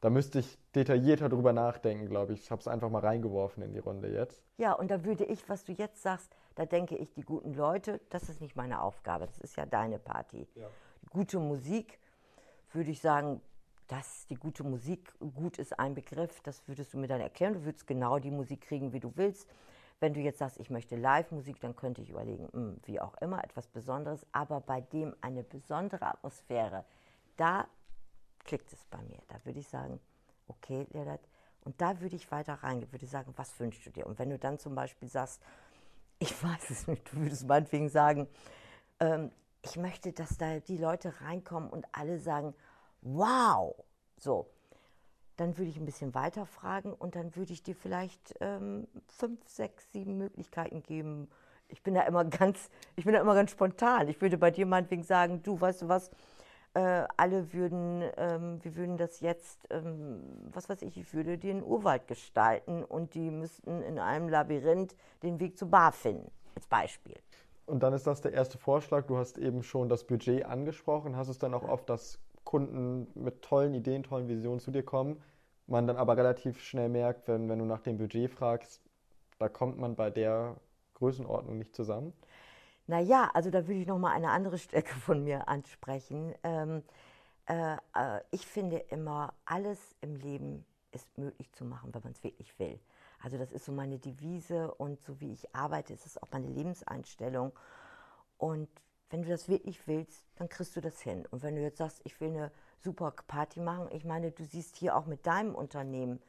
da 0.00 0.10
müsste 0.10 0.40
ich 0.40 0.58
detaillierter 0.74 1.28
drüber 1.28 1.52
nachdenken, 1.52 2.06
glaube 2.06 2.34
ich. 2.34 2.42
Ich 2.42 2.50
habe 2.50 2.60
es 2.60 2.68
einfach 2.68 2.90
mal 2.90 3.00
reingeworfen 3.00 3.62
in 3.62 3.72
die 3.72 3.78
Runde 3.78 4.08
jetzt. 4.08 4.42
Ja, 4.58 4.74
und 4.74 4.90
da 4.90 5.04
würde 5.04 5.24
ich, 5.24 5.48
was 5.48 5.64
du 5.64 5.72
jetzt 5.72 6.02
sagst, 6.02 6.30
da 6.56 6.66
denke 6.66 6.96
ich, 6.96 7.12
die 7.14 7.22
guten 7.22 7.54
Leute, 7.54 8.00
das 8.10 8.28
ist 8.28 8.40
nicht 8.40 8.54
meine 8.54 8.82
Aufgabe, 8.82 9.26
das 9.26 9.38
ist 9.38 9.56
ja 9.56 9.66
deine 9.66 9.98
Party. 9.98 10.46
Ja. 10.54 10.68
Gute 11.10 11.38
Musik, 11.38 11.98
würde 12.72 12.90
ich 12.90 13.00
sagen, 13.00 13.40
dass 13.94 14.26
die 14.26 14.34
gute 14.34 14.64
Musik 14.64 15.12
gut 15.20 15.58
ist, 15.58 15.78
ein 15.78 15.94
Begriff, 15.94 16.40
das 16.40 16.66
würdest 16.66 16.92
du 16.92 16.98
mir 16.98 17.06
dann 17.06 17.20
erklären. 17.20 17.54
Du 17.54 17.64
würdest 17.64 17.86
genau 17.86 18.18
die 18.18 18.32
Musik 18.32 18.62
kriegen, 18.62 18.92
wie 18.92 18.98
du 18.98 19.12
willst. 19.14 19.48
Wenn 20.00 20.12
du 20.14 20.20
jetzt 20.20 20.40
sagst, 20.40 20.58
ich 20.58 20.68
möchte 20.68 20.96
Live-Musik, 20.96 21.60
dann 21.60 21.76
könnte 21.76 22.02
ich 22.02 22.10
überlegen, 22.10 22.46
mh, 22.46 22.52
hm, 22.52 22.80
wie 22.86 23.00
auch 23.00 23.14
immer, 23.18 23.44
etwas 23.44 23.68
Besonderes. 23.68 24.26
Aber 24.32 24.60
bei 24.60 24.80
dem 24.80 25.14
eine 25.20 25.44
besondere 25.44 26.06
Atmosphäre, 26.06 26.84
da 27.36 27.68
klickt 28.44 28.72
es 28.72 28.84
bei 28.86 29.00
mir. 29.02 29.20
Da 29.28 29.36
würde 29.44 29.60
ich 29.60 29.68
sagen, 29.68 30.00
okay, 30.48 30.88
Leonard, 30.90 31.20
und 31.62 31.80
da 31.80 32.00
würde 32.00 32.16
ich 32.16 32.32
weiter 32.32 32.54
reingehen, 32.54 32.90
würde 32.90 33.06
sagen, 33.06 33.32
was 33.36 33.58
wünschst 33.60 33.86
du 33.86 33.90
dir? 33.90 34.08
Und 34.08 34.18
wenn 34.18 34.30
du 34.30 34.40
dann 34.40 34.58
zum 34.58 34.74
Beispiel 34.74 35.08
sagst, 35.08 35.40
ich 36.18 36.32
weiß 36.42 36.70
es 36.70 36.88
nicht, 36.88 37.12
du 37.12 37.20
würdest 37.20 37.46
meinetwegen 37.46 37.88
sagen, 37.88 38.26
ähm, 38.98 39.30
ich 39.62 39.76
möchte, 39.76 40.12
dass 40.12 40.36
da 40.36 40.58
die 40.58 40.78
Leute 40.78 41.20
reinkommen 41.20 41.70
und 41.70 41.86
alle 41.92 42.18
sagen, 42.18 42.54
wow, 43.04 43.76
so, 44.18 44.50
dann 45.36 45.56
würde 45.58 45.70
ich 45.70 45.76
ein 45.76 45.84
bisschen 45.84 46.14
weiter 46.14 46.46
fragen 46.46 46.92
und 46.92 47.14
dann 47.14 47.36
würde 47.36 47.52
ich 47.52 47.62
dir 47.62 47.76
vielleicht 47.76 48.34
ähm, 48.40 48.88
fünf, 49.06 49.40
sechs, 49.46 49.90
sieben 49.92 50.16
Möglichkeiten 50.16 50.82
geben. 50.82 51.28
Ich 51.68 51.82
bin 51.82 51.94
da 51.94 52.02
immer 52.02 52.24
ganz, 52.24 52.70
ich 52.96 53.04
bin 53.04 53.14
da 53.14 53.20
immer 53.20 53.34
ganz 53.34 53.50
spontan. 53.50 54.08
Ich 54.08 54.20
würde 54.20 54.38
bei 54.38 54.50
dir 54.50 54.66
meinetwegen 54.66 55.02
sagen, 55.02 55.42
du, 55.42 55.60
weißt 55.60 55.82
du 55.82 55.88
was, 55.88 56.10
äh, 56.74 57.04
alle 57.16 57.52
würden, 57.52 58.02
ähm, 58.16 58.58
wir 58.64 58.74
würden 58.74 58.96
das 58.96 59.20
jetzt, 59.20 59.66
ähm, 59.70 60.22
was 60.52 60.68
weiß 60.68 60.82
ich, 60.82 60.96
ich 60.96 61.14
würde 61.14 61.38
den 61.38 61.62
Urwald 61.62 62.08
gestalten 62.08 62.82
und 62.82 63.14
die 63.14 63.30
müssten 63.30 63.82
in 63.82 63.98
einem 63.98 64.28
Labyrinth 64.28 64.96
den 65.22 65.38
Weg 65.40 65.58
zur 65.58 65.68
Bar 65.68 65.92
finden, 65.92 66.30
als 66.56 66.66
Beispiel. 66.66 67.16
Und 67.66 67.82
dann 67.82 67.92
ist 67.92 68.06
das 68.06 68.20
der 68.20 68.32
erste 68.32 68.58
Vorschlag. 68.58 69.06
Du 69.06 69.16
hast 69.16 69.38
eben 69.38 69.62
schon 69.62 69.88
das 69.88 70.04
Budget 70.04 70.44
angesprochen. 70.44 71.16
Hast 71.16 71.28
es 71.28 71.38
dann 71.38 71.54
auch 71.54 71.66
oft, 71.66 71.88
dass 71.88 72.18
Kunden 72.54 73.08
mit 73.16 73.42
tollen 73.42 73.74
Ideen, 73.74 74.04
tollen 74.04 74.28
Visionen 74.28 74.60
zu 74.60 74.70
dir 74.70 74.84
kommen, 74.84 75.20
man 75.66 75.88
dann 75.88 75.96
aber 75.96 76.16
relativ 76.16 76.62
schnell 76.62 76.88
merkt, 76.88 77.26
wenn, 77.26 77.48
wenn 77.48 77.58
du 77.58 77.64
nach 77.64 77.80
dem 77.80 77.98
Budget 77.98 78.30
fragst, 78.30 78.80
da 79.40 79.48
kommt 79.48 79.76
man 79.76 79.96
bei 79.96 80.08
der 80.08 80.54
Größenordnung 80.94 81.58
nicht 81.58 81.74
zusammen? 81.74 82.12
Naja, 82.86 83.28
also 83.34 83.50
da 83.50 83.66
würde 83.66 83.80
ich 83.80 83.88
nochmal 83.88 84.12
eine 84.12 84.30
andere 84.30 84.58
Stärke 84.58 84.94
von 84.94 85.24
mir 85.24 85.48
ansprechen. 85.48 86.32
Ähm, 86.44 86.84
äh, 87.46 87.74
äh, 87.74 88.20
ich 88.30 88.46
finde 88.46 88.76
immer, 88.76 89.34
alles 89.46 89.96
im 90.00 90.14
Leben 90.14 90.64
ist 90.92 91.18
möglich 91.18 91.50
zu 91.54 91.64
machen, 91.64 91.92
wenn 91.92 92.02
man 92.04 92.12
es 92.12 92.22
wirklich 92.22 92.56
will. 92.60 92.78
Also 93.20 93.36
das 93.36 93.50
ist 93.50 93.64
so 93.64 93.72
meine 93.72 93.98
Devise 93.98 94.72
und 94.74 95.02
so 95.02 95.20
wie 95.20 95.32
ich 95.32 95.52
arbeite, 95.56 95.92
ist 95.92 96.06
es 96.06 96.22
auch 96.22 96.28
meine 96.30 96.46
Lebenseinstellung. 96.46 97.50
Und 98.38 98.68
wenn 99.14 99.22
du 99.22 99.28
das 99.28 99.48
wirklich 99.48 99.86
willst, 99.86 100.26
dann 100.34 100.48
kriegst 100.48 100.74
du 100.74 100.80
das 100.80 101.00
hin. 101.00 101.24
Und 101.30 101.44
wenn 101.44 101.54
du 101.54 101.62
jetzt 101.62 101.78
sagst, 101.78 102.00
ich 102.02 102.20
will 102.20 102.30
eine 102.30 102.50
super 102.80 103.12
Party 103.28 103.60
machen, 103.60 103.86
ich 103.92 104.04
meine, 104.04 104.32
du 104.32 104.42
siehst 104.42 104.74
hier 104.74 104.96
auch 104.96 105.06
mit 105.06 105.24
deinem 105.24 105.54
Unternehmen, 105.54 106.20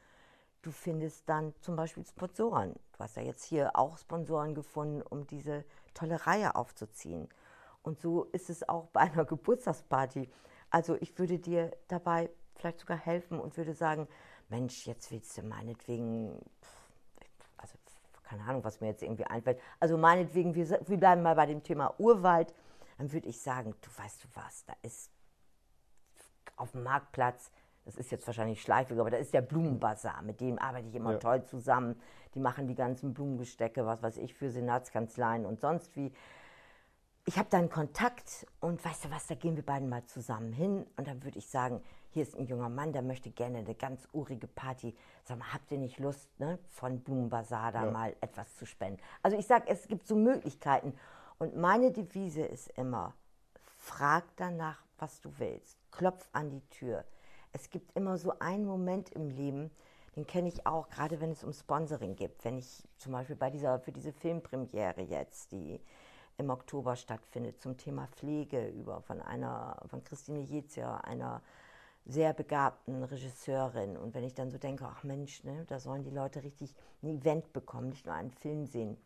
du 0.62 0.70
findest 0.70 1.28
dann 1.28 1.52
zum 1.62 1.74
Beispiel 1.74 2.06
Sponsoren. 2.06 2.74
Du 2.92 2.98
hast 3.00 3.16
ja 3.16 3.22
jetzt 3.22 3.42
hier 3.42 3.72
auch 3.74 3.98
Sponsoren 3.98 4.54
gefunden, 4.54 5.02
um 5.02 5.26
diese 5.26 5.64
tolle 5.94 6.28
Reihe 6.28 6.54
aufzuziehen. 6.54 7.28
Und 7.82 8.00
so 8.00 8.26
ist 8.26 8.50
es 8.50 8.68
auch 8.68 8.86
bei 8.92 9.00
einer 9.00 9.24
Geburtstagsparty. 9.34 10.30
Also 10.70 10.96
ich 11.00 11.18
würde 11.18 11.40
dir 11.40 11.76
dabei 11.88 12.30
vielleicht 12.54 12.78
sogar 12.78 12.98
helfen 12.98 13.40
und 13.40 13.56
würde 13.56 13.74
sagen, 13.74 14.06
Mensch, 14.48 14.86
jetzt 14.86 15.10
willst 15.10 15.36
du 15.36 15.42
meinetwegen, 15.42 16.38
also 17.56 17.74
keine 18.22 18.44
Ahnung, 18.44 18.62
was 18.62 18.80
mir 18.80 18.86
jetzt 18.86 19.02
irgendwie 19.02 19.24
einfällt. 19.24 19.58
Also 19.80 19.98
meinetwegen, 19.98 20.54
wir, 20.54 20.68
wir 20.86 20.96
bleiben 20.98 21.22
mal 21.22 21.34
bei 21.34 21.46
dem 21.46 21.64
Thema 21.64 21.92
Urwald. 21.98 22.54
Dann 22.98 23.12
würde 23.12 23.28
ich 23.28 23.40
sagen, 23.40 23.74
du 23.80 24.02
weißt 24.02 24.24
du 24.24 24.28
was, 24.34 24.64
da 24.64 24.74
ist 24.82 25.10
auf 26.56 26.72
dem 26.72 26.82
Marktplatz 26.82 27.50
das 27.86 27.96
ist 27.96 28.10
jetzt 28.10 28.26
wahrscheinlich 28.26 28.60
schleifig, 28.60 28.98
aber 28.98 29.10
da 29.10 29.16
ist 29.16 29.32
der 29.32 29.42
Blumenbazar, 29.42 30.20
mit 30.22 30.40
dem 30.40 30.58
arbeite 30.58 30.88
ich 30.88 30.94
immer 30.96 31.12
ja. 31.12 31.18
toll 31.18 31.44
zusammen. 31.44 31.98
Die 32.34 32.40
machen 32.40 32.66
die 32.66 32.74
ganzen 32.74 33.14
Blumengestecke, 33.14 33.86
was 33.86 34.02
weiß 34.02 34.18
ich, 34.18 34.34
für 34.34 34.50
Senatskanzleien 34.50 35.46
und 35.46 35.60
sonst 35.60 35.96
wie. 35.96 36.12
Ich 37.28 37.38
habe 37.38 37.48
da 37.48 37.58
einen 37.58 37.70
Kontakt 37.70 38.46
und 38.60 38.84
weißt 38.84 39.04
du 39.04 39.10
was, 39.10 39.26
da 39.26 39.34
gehen 39.34 39.56
wir 39.56 39.64
beiden 39.64 39.88
mal 39.88 40.04
zusammen 40.04 40.52
hin 40.52 40.86
und 40.96 41.08
dann 41.08 41.24
würde 41.24 41.38
ich 41.38 41.48
sagen, 41.48 41.80
hier 42.10 42.22
ist 42.22 42.36
ein 42.36 42.46
junger 42.46 42.68
Mann, 42.68 42.92
der 42.92 43.02
möchte 43.02 43.30
gerne 43.30 43.58
eine 43.58 43.74
ganz 43.74 44.08
urige 44.12 44.46
Party. 44.46 44.94
Sag 45.24 45.38
mal, 45.38 45.52
habt 45.52 45.70
ihr 45.72 45.78
nicht 45.78 45.98
Lust, 45.98 46.28
ne, 46.38 46.58
von 46.68 47.00
Blumenbazar 47.00 47.72
da 47.72 47.84
ja. 47.84 47.90
mal 47.90 48.16
etwas 48.20 48.56
zu 48.56 48.64
spenden? 48.64 49.00
Also 49.22 49.36
ich 49.36 49.46
sage, 49.46 49.64
es 49.68 49.86
gibt 49.86 50.06
so 50.06 50.14
Möglichkeiten 50.14 50.92
und 51.38 51.56
meine 51.56 51.92
Devise 51.92 52.44
ist 52.44 52.68
immer, 52.78 53.14
frag 53.76 54.24
danach, 54.36 54.82
was 54.98 55.20
du 55.20 55.30
willst. 55.38 55.78
Klopf 55.90 56.28
an 56.32 56.50
die 56.50 56.66
Tür 56.70 57.04
es 57.56 57.70
gibt 57.70 57.96
immer 57.96 58.18
so 58.18 58.38
einen 58.38 58.66
Moment 58.66 59.08
im 59.10 59.30
Leben, 59.30 59.70
den 60.14 60.26
kenne 60.26 60.48
ich 60.48 60.66
auch, 60.66 60.90
gerade 60.90 61.20
wenn 61.20 61.30
es 61.30 61.42
um 61.42 61.54
Sponsoring 61.54 62.14
geht. 62.14 62.44
Wenn 62.44 62.58
ich 62.58 62.86
zum 62.98 63.12
Beispiel 63.12 63.36
bei 63.36 63.48
dieser, 63.48 63.80
für 63.80 63.92
diese 63.92 64.12
Filmpremiere 64.12 65.00
jetzt, 65.00 65.52
die 65.52 65.80
im 66.36 66.50
Oktober 66.50 66.96
stattfindet, 66.96 67.62
zum 67.62 67.78
Thema 67.78 68.08
Pflege 68.08 68.68
über 68.68 69.00
von 69.00 69.22
einer, 69.22 69.82
von 69.86 70.04
Christine 70.04 70.40
Jezier, 70.40 71.02
einer 71.04 71.42
sehr 72.04 72.34
begabten 72.34 73.02
Regisseurin. 73.04 73.96
Und 73.96 74.14
wenn 74.14 74.24
ich 74.24 74.34
dann 74.34 74.50
so 74.50 74.58
denke, 74.58 74.84
ach 74.86 75.02
Mensch, 75.02 75.42
ne, 75.42 75.64
da 75.66 75.80
sollen 75.80 76.04
die 76.04 76.10
Leute 76.10 76.42
richtig 76.42 76.74
ein 77.02 77.08
Event 77.08 77.54
bekommen, 77.54 77.88
nicht 77.88 78.04
nur 78.04 78.14
einen 78.14 78.30
Film 78.30 78.66
sehen, 78.66 78.98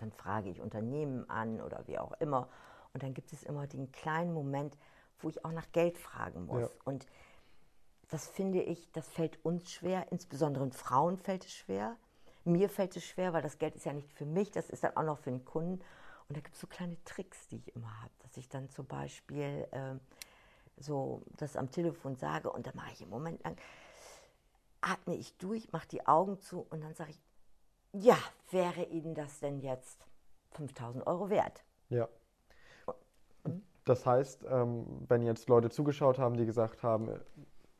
dann 0.00 0.12
frage 0.12 0.50
ich 0.50 0.60
Unternehmen 0.60 1.28
an 1.28 1.60
oder 1.60 1.86
wie 1.86 1.98
auch 1.98 2.12
immer. 2.20 2.48
Und 2.92 3.02
dann 3.02 3.14
gibt 3.14 3.32
es 3.32 3.42
immer 3.42 3.66
den 3.66 3.90
kleinen 3.92 4.32
Moment, 4.32 4.76
wo 5.18 5.28
ich 5.28 5.44
auch 5.44 5.52
nach 5.52 5.70
Geld 5.72 5.98
fragen 5.98 6.46
muss. 6.46 6.62
Ja. 6.62 6.68
Und 6.84 7.06
das 8.10 8.28
finde 8.28 8.62
ich, 8.62 8.90
das 8.92 9.08
fällt 9.08 9.44
uns 9.44 9.70
schwer, 9.72 10.12
insbesondere 10.12 10.70
Frauen 10.70 11.18
fällt 11.18 11.44
es 11.44 11.52
schwer. 11.52 11.96
Mir 12.44 12.68
fällt 12.68 12.96
es 12.96 13.04
schwer, 13.04 13.32
weil 13.32 13.42
das 13.42 13.58
Geld 13.58 13.74
ist 13.74 13.86
ja 13.86 13.92
nicht 13.92 14.12
für 14.12 14.26
mich, 14.26 14.50
das 14.50 14.68
ist 14.70 14.84
dann 14.84 14.96
auch 14.96 15.02
noch 15.02 15.18
für 15.18 15.30
den 15.30 15.44
Kunden. 15.44 15.80
Und 16.28 16.36
da 16.36 16.40
gibt 16.40 16.54
es 16.54 16.60
so 16.60 16.66
kleine 16.66 17.02
Tricks, 17.04 17.48
die 17.48 17.56
ich 17.56 17.74
immer 17.74 18.00
habe, 18.02 18.12
dass 18.22 18.36
ich 18.36 18.48
dann 18.48 18.68
zum 18.70 18.86
Beispiel 18.86 19.66
äh, 19.72 19.96
so 20.76 21.22
das 21.36 21.56
am 21.56 21.70
Telefon 21.70 22.16
sage 22.16 22.50
und 22.50 22.66
dann 22.66 22.76
mache 22.76 22.92
ich 22.92 23.02
im 23.02 23.10
Moment 23.10 23.42
lang, 23.44 23.56
atme 24.80 25.14
ich 25.14 25.36
durch, 25.38 25.72
mache 25.72 25.88
die 25.88 26.06
Augen 26.06 26.40
zu 26.40 26.66
und 26.70 26.82
dann 26.82 26.94
sage 26.94 27.10
ich, 27.10 27.20
ja, 27.94 28.18
wäre 28.50 28.84
Ihnen 28.84 29.14
das 29.14 29.40
denn 29.40 29.60
jetzt 29.60 30.06
5000 30.52 31.06
Euro 31.06 31.30
wert? 31.30 31.64
Ja. 31.88 32.08
Das 33.84 34.06
heißt, 34.06 34.46
ähm, 34.48 34.86
wenn 35.08 35.22
jetzt 35.22 35.48
Leute 35.48 35.70
zugeschaut 35.70 36.18
haben, 36.18 36.36
die 36.36 36.46
gesagt 36.46 36.82
haben, 36.82 37.20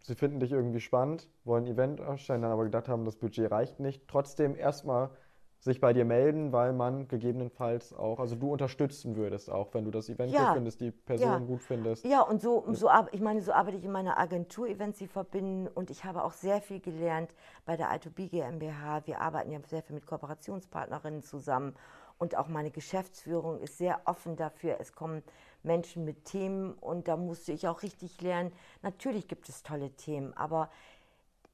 sie 0.00 0.14
finden 0.14 0.38
dich 0.38 0.52
irgendwie 0.52 0.80
spannend, 0.80 1.30
wollen 1.44 1.64
ein 1.64 1.72
Event 1.72 2.00
ausstellen, 2.00 2.42
dann 2.42 2.52
aber 2.52 2.64
gedacht 2.64 2.88
haben, 2.88 3.04
das 3.06 3.16
Budget 3.16 3.50
reicht 3.50 3.80
nicht, 3.80 4.06
trotzdem 4.06 4.54
erstmal 4.54 5.10
sich 5.64 5.80
bei 5.80 5.94
dir 5.94 6.04
melden, 6.04 6.52
weil 6.52 6.74
man 6.74 7.08
gegebenenfalls 7.08 7.94
auch, 7.94 8.20
also 8.20 8.36
du 8.36 8.52
unterstützen 8.52 9.16
würdest 9.16 9.50
auch, 9.50 9.72
wenn 9.72 9.86
du 9.86 9.90
das 9.90 10.10
Event 10.10 10.30
ja. 10.30 10.44
gut 10.44 10.54
findest, 10.56 10.80
die 10.82 10.90
Person 10.90 11.26
ja. 11.26 11.38
gut 11.38 11.62
findest. 11.62 12.04
Ja, 12.04 12.20
und 12.20 12.42
so, 12.42 12.66
so 12.72 12.90
ich 13.12 13.20
meine, 13.22 13.40
so 13.40 13.50
arbeite 13.50 13.78
ich 13.78 13.84
in 13.84 13.90
meiner 13.90 14.18
Agentur, 14.18 14.68
Events, 14.68 14.98
sie 14.98 15.06
verbinden 15.06 15.66
und 15.68 15.88
ich 15.88 16.04
habe 16.04 16.22
auch 16.22 16.32
sehr 16.32 16.60
viel 16.60 16.80
gelernt 16.80 17.34
bei 17.64 17.78
der 17.78 17.90
I2B 17.90 18.28
GmbH. 18.28 19.06
Wir 19.06 19.22
arbeiten 19.22 19.52
ja 19.52 19.58
sehr 19.66 19.82
viel 19.82 19.94
mit 19.94 20.06
Kooperationspartnerinnen 20.06 21.22
zusammen 21.22 21.74
und 22.18 22.36
auch 22.36 22.48
meine 22.48 22.70
Geschäftsführung 22.70 23.58
ist 23.60 23.78
sehr 23.78 24.02
offen 24.04 24.36
dafür. 24.36 24.76
Es 24.80 24.92
kommen 24.92 25.22
Menschen 25.62 26.04
mit 26.04 26.26
Themen 26.26 26.74
und 26.74 27.08
da 27.08 27.16
musste 27.16 27.52
ich 27.52 27.66
auch 27.68 27.82
richtig 27.82 28.20
lernen. 28.20 28.52
Natürlich 28.82 29.28
gibt 29.28 29.48
es 29.48 29.62
tolle 29.62 29.90
Themen, 29.92 30.34
aber 30.36 30.68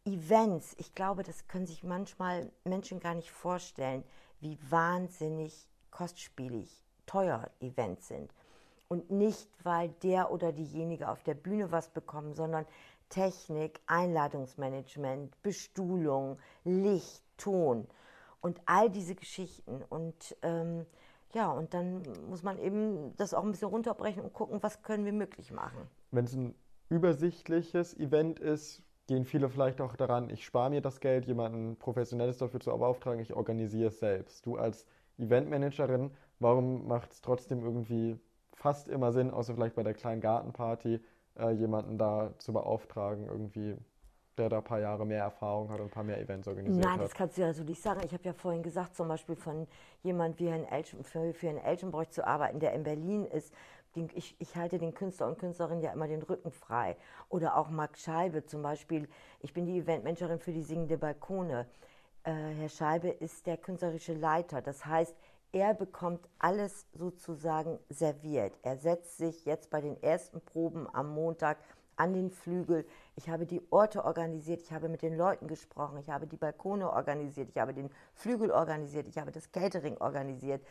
Events, 0.05 0.75
ich 0.79 0.95
glaube, 0.95 1.23
das 1.23 1.47
können 1.47 1.67
sich 1.67 1.83
manchmal 1.83 2.51
Menschen 2.65 3.01
gar 3.01 3.15
nicht 3.15 3.31
vorstellen, 3.31 4.03
wie 4.41 4.59
wahnsinnig 4.69 5.69
kostspielig, 5.91 6.85
teuer 7.07 7.51
Events 7.61 8.09
sind. 8.09 8.33
Und 8.89 9.11
nicht, 9.11 9.49
weil 9.63 9.91
der 10.03 10.33
oder 10.33 10.53
diejenige 10.53 11.09
auf 11.09 11.23
der 11.23 11.35
Bühne 11.35 11.71
was 11.71 11.91
bekommen, 11.91 12.35
sondern 12.35 12.67
Technik, 13.09 13.81
Einladungsmanagement, 13.87 15.41
Bestuhlung, 15.43 16.39
Licht, 16.65 17.23
Ton 17.37 17.87
und 18.41 18.61
all 18.67 18.91
diese 18.91 19.15
Geschichten. 19.15 19.83
Und 19.89 20.37
ähm, 20.43 20.87
ja, 21.35 21.51
und 21.51 21.75
dann 21.75 22.03
muss 22.29 22.43
man 22.43 22.59
eben 22.59 23.15
das 23.17 23.35
auch 23.35 23.45
ein 23.45 23.53
bisschen 23.53 23.69
runterbrechen 23.69 24.23
und 24.23 24.33
gucken, 24.33 24.63
was 24.63 24.83
können 24.83 25.05
wir 25.05 25.13
möglich 25.13 25.53
machen. 25.53 25.89
Wenn 26.11 26.25
es 26.25 26.35
ein 26.35 26.55
übersichtliches 26.89 27.97
Event 27.97 28.41
ist, 28.41 28.83
gehen 29.11 29.25
viele 29.25 29.49
vielleicht 29.49 29.81
auch 29.81 29.97
daran, 29.97 30.31
ich 30.31 30.45
spare 30.45 30.71
mir 30.71 30.81
das 30.81 31.01
Geld, 31.01 31.27
jemanden 31.27 31.75
Professionelles 31.75 32.39
dafür 32.39 32.61
zu 32.61 32.71
beauftragen, 32.71 33.21
ich 33.21 33.35
organisiere 33.35 33.89
es 33.89 33.99
selbst. 33.99 34.47
Du 34.47 34.57
als 34.57 34.87
Eventmanagerin. 35.19 36.13
Warum 36.39 36.87
macht 36.87 37.11
es 37.11 37.21
trotzdem 37.21 37.61
irgendwie 37.61 38.21
fast 38.55 38.89
immer 38.89 39.11
Sinn, 39.11 39.33
außer 39.33 39.55
vielleicht 39.55 39.75
bei 39.75 39.83
der 39.83 39.95
kleinen 39.95 40.21
Gartenparty, 40.21 41.01
äh, 41.41 41.51
jemanden 41.51 41.99
da 41.99 42.35
zu 42.39 42.53
beauftragen, 42.53 43.27
irgendwie 43.27 43.77
der 44.39 44.49
da 44.49 44.59
ein 44.59 44.65
paar 44.65 44.79
Jahre 44.79 45.05
mehr 45.05 45.25
Erfahrung 45.25 45.71
hat 45.71 45.81
und 45.81 45.87
ein 45.87 45.91
paar 45.91 46.05
mehr 46.05 46.21
Events 46.21 46.47
organisiert 46.47 46.79
Nein, 46.79 46.93
hat. 46.93 46.99
Nein, 46.99 47.07
das 47.07 47.15
kannst 47.15 47.37
du 47.37 47.43
ja 47.43 47.53
so 47.53 47.65
nicht 47.65 47.83
sagen. 47.83 48.01
Ich 48.05 48.13
habe 48.13 48.23
ja 48.23 48.33
vorhin 48.33 48.63
gesagt, 48.63 48.95
zum 48.95 49.09
Beispiel 49.09 49.35
von 49.35 49.67
jemand 50.05 50.39
wie 50.39 50.49
Herrn 50.49 50.65
Elchen, 50.65 51.03
für, 51.03 51.35
für 51.35 51.49
Herrn 51.49 51.59
Elchenbroich 51.59 52.11
zu 52.11 52.25
arbeiten, 52.25 52.61
der 52.61 52.75
in 52.75 52.85
Berlin 52.85 53.25
ist. 53.25 53.53
Ich, 53.95 54.37
ich, 54.39 54.57
halte 54.57 54.79
den 54.79 54.95
Künstler 54.95 55.27
und 55.27 55.39
Künstlerinnen 55.39 55.83
ja 55.83 55.93
immer 55.93 56.07
den 56.07 56.23
Rücken 56.23 56.53
frei. 56.53 56.97
Oder 57.29 57.57
auch 57.57 57.71
Marc 57.71 57.99
Scheibe 57.99 58.47
zum 58.47 58.63
Beispiel. 58.63 59.09
Ich 59.41 59.53
bin 59.53 59.67
die 59.67 59.79
Eventmanagerin 59.79 60.39
für 60.39 60.53
die 60.53 60.63
Singende 60.63 60.97
Balkone. 60.97 61.67
Äh, 62.23 62.33
Herr 62.33 62.69
Scheibe 62.69 63.09
ist 63.09 63.47
der 63.47 63.57
künstlerische 63.57 64.15
Leiter. 64.15 64.63
Das 64.63 64.87
heißt, 64.87 65.17
er 65.53 65.75
bekommt 65.75 66.29
alles 66.39 66.87
sozusagen 66.93 67.81
serviert. 67.89 68.57
Er 68.63 68.77
setzt 68.77 69.19
sich 69.19 69.45
jetzt 69.45 69.71
bei 69.71 69.81
den 69.81 70.01
ersten 70.01 70.41
Proben 70.41 70.87
am 70.95 71.13
Montag 71.13 71.59
an 71.97 72.15
den 72.15 72.31
Flügel. 72.31 72.87
Ich 73.17 73.29
habe 73.29 73.45
die 73.47 73.61
Orte 73.71 74.05
organisiert, 74.05 74.63
ich 74.63 74.73
habe 74.73 74.89
mit 74.89 75.03
den 75.03 75.17
Leuten 75.17 75.49
gesprochen, 75.49 75.99
ich 75.99 76.09
habe 76.09 76.27
die 76.27 76.37
Balkone 76.37 76.91
organisiert, 76.91 77.51
ich 77.51 77.59
habe 77.59 77.75
den 77.75 77.91
Flügel 78.15 78.51
organisiert, 78.51 79.07
ich 79.07 79.19
habe 79.19 79.33
das 79.33 79.53
Catering 79.53 79.99
organisiert, 79.99 80.65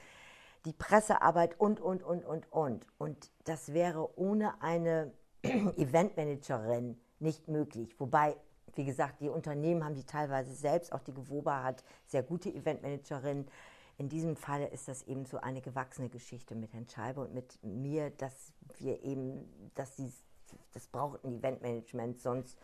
die 0.65 0.74
Pressearbeit 0.74 1.60
und, 1.60 1.80
und, 1.80 2.04
und, 2.04 2.26
und, 2.26 2.52
und. 2.52 2.86
Und 2.98 3.32
das 3.45 3.74
wäre 3.74 4.17
ohne 4.17 4.62
eine 4.62 5.13
Eventmanagerin 5.43 7.00
nicht 7.19 7.48
möglich. 7.48 8.00
Wobei, 8.00 8.36
wie 8.76 8.86
gesagt, 8.86 9.22
die 9.22 9.30
Unternehmen 9.30 9.84
haben 9.84 9.95
die 9.95 10.06
teilweise 10.06 10.54
selbst, 10.54 10.93
auch 10.93 11.02
die 11.02 11.13
Gewoba 11.13 11.63
hat 11.63 11.84
sehr 12.06 12.24
gute 12.24 12.50
Eventmanagerinnen. 12.50 13.48
In 13.98 14.08
diesem 14.08 14.36
Fall 14.36 14.63
ist 14.72 14.88
das 14.88 15.04
eben 15.04 15.26
so 15.26 15.38
eine 15.38 15.62
gewachsene 15.62 16.10
Geschichte 16.10 16.56
mit 16.56 16.74
Herrn 16.74 16.88
Scheibe 16.88 17.22
und 17.22 17.34
mit 17.34 17.62
mir, 17.63 18.12
dass 18.12 18.54
wir 18.78 19.04
eben, 19.04 19.72
dass 19.76 19.98
sie, 19.98 20.12
das 20.74 20.88
braucht 20.88 21.24
ein 21.26 21.39
Eventmanagement, 21.39 22.19
sonst 22.19 22.58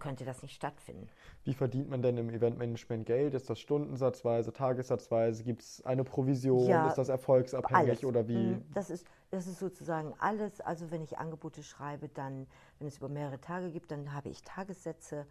könnte 0.00 0.24
das 0.24 0.42
nicht 0.42 0.54
stattfinden. 0.54 1.08
Wie 1.44 1.54
verdient 1.54 1.88
man 1.88 2.02
denn 2.02 2.16
im 2.16 2.30
Eventmanagement 2.30 3.06
Geld? 3.06 3.34
Ist 3.34 3.48
das 3.48 3.60
stundensatzweise, 3.60 4.52
tagessatzweise? 4.52 5.44
Gibt 5.44 5.62
es 5.62 5.84
eine 5.84 6.02
Provision? 6.02 6.68
Ja, 6.68 6.88
ist 6.88 6.98
das 6.98 7.08
erfolgsabhängig 7.08 7.88
alles. 7.88 8.04
oder 8.04 8.26
wie? 8.26 8.54
Mhm. 8.54 8.64
Das 8.74 8.90
ist, 8.90 9.06
das 9.30 9.46
ist 9.46 9.60
sozusagen 9.60 10.14
alles. 10.18 10.60
Also 10.60 10.90
wenn 10.90 11.02
ich 11.02 11.18
Angebote 11.18 11.62
schreibe, 11.62 12.08
dann, 12.08 12.48
wenn 12.78 12.88
es 12.88 12.96
über 12.96 13.08
mehrere 13.08 13.40
Tage 13.40 13.70
gibt, 13.70 13.92
dann 13.92 14.12
habe 14.12 14.28
ich 14.30 14.42
Tagessätze 14.42 15.26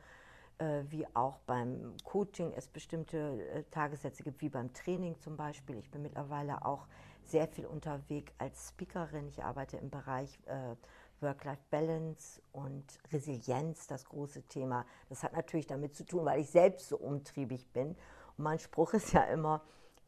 äh, 0.60 0.84
wie 0.90 1.06
auch 1.14 1.40
beim 1.40 1.96
Coaching 2.04 2.54
es 2.56 2.68
bestimmte 2.68 3.18
äh, 3.50 3.64
Tagessätze 3.72 4.24
gibt, 4.24 4.42
wie 4.42 4.50
beim 4.50 4.72
Training 4.74 5.18
zum 5.20 5.36
Beispiel. 5.38 5.78
Ich 5.78 5.90
bin 5.90 6.02
mittlerweile 6.02 6.66
auch 6.66 6.88
sehr 7.26 7.48
viel 7.48 7.66
unterwegs 7.66 8.34
als 8.38 8.70
Speakerin. 8.70 9.28
Ich 9.28 9.44
arbeite 9.44 9.78
im 9.78 9.90
Bereich 9.90 10.38
äh, 10.46 10.76
Work-Life-Balance 11.22 12.42
und 12.52 12.86
Resilienz, 13.12 13.88
das 13.88 14.06
große 14.06 14.44
Thema. 14.44 14.86
Das 15.10 15.24
hat 15.24 15.34
natürlich 15.34 15.68
damit 15.68 15.96
zu 15.96 16.06
tun, 16.06 16.26
weil 16.26 16.42
ich 16.42 16.50
selbst 16.50 16.90
so 16.90 16.98
umtriebig 16.98 17.72
bin. 17.72 17.90
Und 18.38 18.44
mein 18.44 18.60
Spruch 18.60 18.94
ist 18.94 19.14
ja 19.14 19.24
immer, 19.26 19.62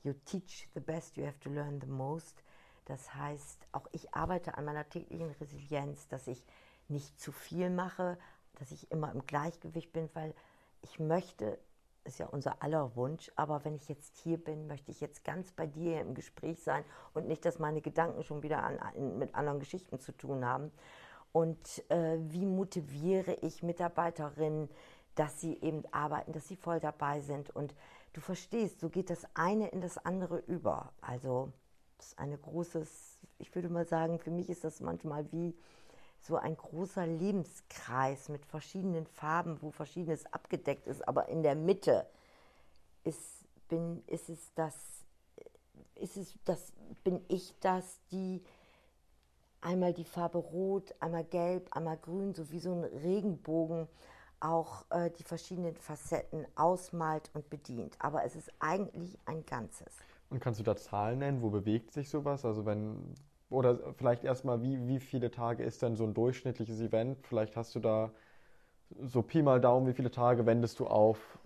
you 0.04 0.14
teach 0.26 0.68
the 0.74 0.80
best, 0.80 1.18
you 1.18 1.26
have 1.26 1.40
to 1.40 1.50
learn 1.50 1.80
the 1.82 1.88
most. 1.88 2.44
Das 2.86 3.14
heißt, 3.14 3.68
auch 3.72 3.88
ich 3.92 4.14
arbeite 4.14 4.58
an 4.58 4.66
meiner 4.66 4.88
täglichen 4.88 5.32
Resilienz, 5.32 6.08
dass 6.08 6.28
ich 6.28 6.44
nicht 6.88 7.20
zu 7.20 7.32
viel 7.32 7.70
mache, 7.70 8.18
dass 8.56 8.72
ich 8.72 8.92
immer 8.92 9.12
im 9.12 9.26
Gleichgewicht 9.26 9.94
bin, 9.94 10.10
weil 10.14 10.34
ich 10.82 11.00
möchte, 11.00 11.60
ist 12.04 12.20
ja 12.20 12.28
unser 12.28 12.62
aller 12.64 12.96
Wunsch, 12.96 13.32
aber 13.36 13.64
wenn 13.64 13.76
ich 13.76 13.88
jetzt 13.88 14.18
hier 14.18 14.38
bin, 14.38 14.68
möchte 14.68 14.92
ich 14.92 15.02
jetzt 15.02 15.24
ganz 15.24 15.52
bei 15.52 15.68
dir 15.68 16.02
im 16.02 16.14
Gespräch 16.14 16.62
sein 16.64 16.84
und 17.14 17.28
nicht, 17.28 17.46
dass 17.46 17.60
meine 17.60 17.82
Gedanken 17.82 18.24
schon 18.24 18.44
wieder 18.44 18.64
an, 18.64 18.80
mit 19.18 19.36
anderen 19.36 19.60
Geschichten 19.60 20.00
zu 20.00 20.12
tun 20.12 20.46
haben. 20.46 20.72
Und 21.32 21.84
äh, 21.90 22.18
wie 22.20 22.46
motiviere 22.46 23.34
ich 23.42 23.64
Mitarbeiterinnen, 23.64 24.70
dass 25.16 25.40
sie 25.40 25.60
eben 25.62 25.84
arbeiten, 25.92 26.34
dass 26.34 26.48
sie 26.48 26.56
voll 26.56 26.80
dabei 26.80 27.22
sind. 27.22 27.50
Und 27.50 27.76
du 28.14 28.22
verstehst, 28.22 28.80
so 28.80 28.90
geht 28.90 29.10
das 29.10 29.26
eine 29.34 29.70
in 29.70 29.82
das 29.82 29.98
andere 29.98 30.40
über. 30.40 30.92
Also 31.02 31.52
das 31.98 32.08
ist 32.08 32.20
eine 32.20 32.38
großes, 32.38 33.20
ich 33.38 33.54
würde 33.54 33.70
mal 33.70 33.86
sagen, 33.86 34.20
für 34.20 34.32
mich 34.32 34.50
ist 34.50 34.64
das 34.64 34.82
manchmal 34.82 35.32
wie 35.32 35.56
so 36.22 36.38
ein 36.38 36.56
großer 36.56 37.08
Lebenskreis 37.08 38.30
mit 38.30 38.46
verschiedenen 38.46 39.06
Farben, 39.08 39.58
wo 39.62 39.72
verschiedenes 39.72 40.32
abgedeckt 40.32 40.88
ist, 40.88 41.08
aber 41.08 41.30
in 41.30 41.42
der 41.42 41.56
Mitte 41.56 42.06
ist, 43.04 43.44
bin, 43.68 44.04
ist 44.08 44.30
es 44.30 44.54
das, 44.54 44.76
ist 45.96 46.18
es 46.18 46.34
das, 46.46 46.74
bin 47.04 47.22
ich 47.28 47.56
das, 47.60 48.00
die 48.12 48.44
einmal 49.62 49.94
die 49.94 50.04
Farbe 50.04 50.38
Rot, 50.38 50.94
einmal 51.00 51.24
Gelb, 51.24 51.76
einmal 51.76 51.98
Grün, 51.98 52.34
so 52.34 52.52
wie 52.52 52.60
so 52.60 52.74
ein 52.74 52.84
Regenbogen 52.84 53.88
auch 54.40 54.86
äh, 54.90 55.12
die 55.12 55.24
verschiedenen 55.24 55.76
Facetten 55.76 56.46
ausmalt 56.56 57.30
und 57.34 57.50
bedient. 57.50 57.96
Aber 58.00 58.26
es 58.26 58.36
ist 58.36 58.52
eigentlich 58.60 59.18
ein 59.26 59.46
Ganzes. 59.46 59.94
Und 60.30 60.40
kannst 60.40 60.60
du 60.60 60.64
da 60.64 60.76
Zahlen 60.76 61.20
nennen? 61.20 61.42
Wo 61.42 61.50
bewegt 61.50 61.92
sich 61.92 62.10
sowas? 62.10 62.44
Also 62.46 62.66
wenn 62.66 63.16
oder 63.52 63.94
vielleicht 63.94 64.24
erstmal, 64.24 64.64
wie, 64.64 64.88
wie 64.88 65.00
viele 65.00 65.30
Tage 65.30 65.64
ist 65.64 65.82
denn 65.82 65.96
so 65.96 66.06
ein 66.06 66.14
durchschnittliches 66.14 66.80
Event? 66.80 67.20
Vielleicht 67.28 67.56
hast 67.56 67.76
du 67.76 67.80
da 67.80 68.12
so 69.00 69.22
Pi 69.22 69.42
mal 69.42 69.62
Daumen, 69.62 69.88
wie 69.88 69.94
viele 69.94 70.12
Tage 70.12 70.46
wendest 70.46 70.80
du 70.80 70.88
auf 70.88 71.40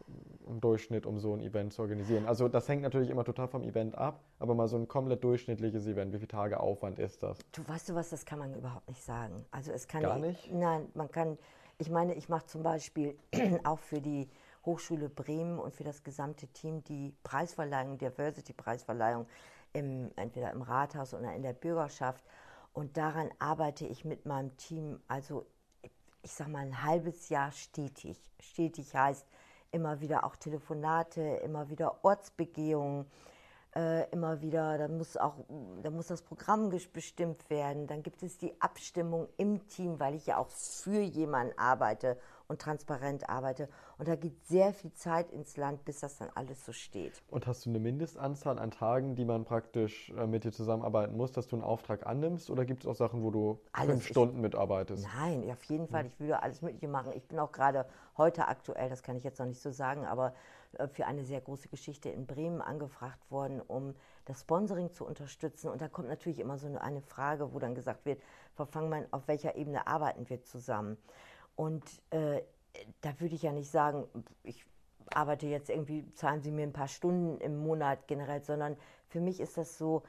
im 0.48 0.62
Durchschnitt, 0.62 1.06
um 1.06 1.20
so 1.20 1.34
ein 1.34 1.42
Event 1.42 1.74
zu 1.74 1.82
organisieren? 1.82 2.26
Also 2.26 2.48
das 2.48 2.68
hängt 2.70 2.84
natürlich 2.84 3.10
immer 3.10 3.24
total 3.24 3.48
vom 3.48 3.64
Event 3.64 3.98
ab, 3.98 4.22
aber 4.40 4.56
mal 4.56 4.68
so 4.68 4.78
ein 4.78 4.88
komplett 4.88 5.24
durchschnittliches 5.24 5.88
Event, 5.88 6.14
wie 6.14 6.18
viele 6.18 6.28
Tage 6.28 6.60
Aufwand 6.60 7.00
ist 7.00 7.24
das? 7.24 7.40
Du 7.52 7.68
weißt 7.68 7.90
du 7.90 7.96
was, 7.96 8.10
das 8.10 8.26
kann 8.26 8.40
man 8.40 8.54
überhaupt 8.54 8.88
nicht 8.88 9.04
sagen. 9.04 9.46
Also 9.52 9.72
es 9.72 9.88
kann 9.88 10.02
gar 10.02 10.20
nicht. 10.20 10.52
Nein, 10.52 10.88
man 10.94 11.12
kann. 11.12 11.38
Ich 11.78 11.90
meine, 11.90 12.14
ich 12.14 12.30
mache 12.30 12.46
zum 12.46 12.64
Beispiel 12.64 13.18
auch 13.64 13.80
für 13.80 14.00
die 14.00 14.30
Hochschule 14.66 15.10
Bremen 15.10 15.60
und 15.60 15.74
für 15.74 15.84
das 15.84 16.04
gesamte 16.04 16.48
Team 16.48 16.84
die 16.84 17.14
Preisverleihung, 17.24 17.98
Diversity-Preisverleihung 17.98 19.26
im, 19.76 20.12
entweder 20.16 20.52
im 20.52 20.62
Rathaus 20.62 21.14
oder 21.14 21.34
in 21.34 21.44
der 21.44 21.54
Bürgerschaft. 21.54 22.24
Und 22.74 22.98
daran 22.98 23.30
arbeite 23.40 23.86
ich 23.86 24.06
mit 24.06 24.26
meinem 24.26 24.56
Team, 24.58 25.00
also 25.08 25.46
ich 26.24 26.32
sage 26.32 26.50
mal 26.50 26.66
ein 26.66 26.84
halbes 26.84 27.30
Jahr 27.30 27.52
stetig. 27.52 28.18
Stetig 28.40 28.96
heißt 28.96 29.28
immer 29.72 30.00
wieder 30.02 30.24
auch 30.24 30.36
Telefonate, 30.38 31.22
immer 31.22 31.70
wieder 31.70 32.04
Ortsbegehungen, 32.04 33.06
äh, 33.76 34.10
immer 34.12 34.42
wieder, 34.42 34.78
dann 34.78 34.98
muss 34.98 35.18
auch, 35.18 35.36
dann 35.84 35.94
muss 35.94 36.08
das 36.08 36.22
Programm 36.22 36.70
bestimmt 36.94 37.50
werden, 37.50 37.88
dann 37.88 38.02
gibt 38.02 38.24
es 38.24 38.38
die 38.38 38.60
Abstimmung 38.62 39.28
im 39.38 39.68
Team, 39.68 40.00
weil 40.00 40.16
ich 40.16 40.28
ja 40.28 40.38
auch 40.38 40.50
für 40.50 41.02
jemanden 41.02 41.58
arbeite 41.60 42.18
und 42.48 42.62
transparent 42.62 43.30
arbeite. 43.30 43.70
Und 43.98 44.08
da 44.08 44.16
geht 44.16 44.46
sehr 44.46 44.74
viel 44.74 44.94
Zeit 44.94 45.32
ins 45.32 45.58
Land, 45.58 45.86
bis 45.86 46.00
das 46.00 46.18
dann 46.18 46.30
alles 46.36 46.66
so 46.66 46.72
steht. 46.72 47.22
Und 47.30 47.48
hast 47.48 47.66
du 47.66 47.70
eine 47.70 47.80
Mindestanzahl 47.80 48.60
an 48.60 48.72
Tagen, 48.72 49.16
die 49.16 49.26
man 49.26 49.46
praktisch 49.46 50.10
äh, 50.12 50.28
mit 50.28 50.44
dir 50.44 50.52
zusammenarbeiten 50.52 51.16
muss, 51.16 51.32
dass 51.32 51.48
du 51.48 51.56
einen 51.56 51.64
Auftrag 51.64 52.06
annimmst? 52.06 52.50
Oder 52.50 52.66
gibt 52.66 52.84
es 52.84 52.88
auch 52.88 52.96
Sachen, 52.96 53.24
wo 53.24 53.32
du 53.32 53.60
alles 53.72 53.92
fünf 53.92 54.08
Stunden 54.08 54.42
mitarbeitest? 54.42 55.08
Nein, 55.18 55.50
auf 55.50 55.64
jeden 55.64 55.88
Fall. 55.88 56.06
Ich 56.06 56.20
würde 56.20 56.42
alles 56.42 56.62
Mögliche 56.62 56.88
machen. 56.88 57.14
Ich 57.16 57.28
bin 57.28 57.40
auch 57.40 57.52
gerade 57.52 57.86
heute 58.18 58.48
aktuell, 58.48 58.90
das 58.90 59.04
kann 59.04 59.18
ich 59.18 59.24
jetzt 59.24 59.40
noch 59.40 59.46
nicht 59.46 59.62
so 59.62 59.72
sagen, 59.72 60.06
aber 60.06 60.34
äh, 60.78 60.88
für 60.88 61.06
eine 61.06 61.24
sehr 61.24 61.42
große 61.42 61.70
Geschichte 61.70 62.10
in 62.10 62.26
Bremen 62.26 62.62
angefragt 62.62 63.20
worden, 63.32 63.62
um 63.62 63.96
das 64.26 64.42
Sponsoring 64.42 64.92
zu 64.92 65.06
unterstützen. 65.06 65.70
Und 65.70 65.82
da 65.82 65.88
kommt 65.88 66.08
natürlich 66.08 66.40
immer 66.40 66.58
so 66.58 66.68
eine 66.78 67.02
Frage, 67.02 67.54
wo 67.54 67.60
dann 67.60 67.76
gesagt 67.76 68.06
wird, 68.06 68.22
verfangen 68.54 68.90
man, 68.90 69.06
auf 69.12 69.28
welcher 69.28 69.56
Ebene 69.56 69.88
arbeiten 69.88 70.30
wir 70.30 70.44
zusammen? 70.44 70.98
Und 71.56 71.84
äh, 72.12 72.42
da 73.02 73.20
würde 73.20 73.36
ich 73.36 73.44
ja 73.44 73.52
nicht 73.52 73.72
sagen, 73.72 74.08
ich 74.44 74.66
arbeite 75.14 75.48
jetzt 75.48 75.70
irgendwie, 75.70 76.12
zahlen 76.14 76.42
Sie 76.42 76.52
mir 76.52 76.64
ein 76.64 76.74
paar 76.74 76.88
Stunden 76.88 77.40
im 77.42 77.58
Monat 77.58 78.08
generell, 78.08 78.44
sondern 78.44 78.76
für 79.08 79.20
mich 79.20 79.40
ist 79.40 79.58
das 79.58 79.78
so, 79.78 80.04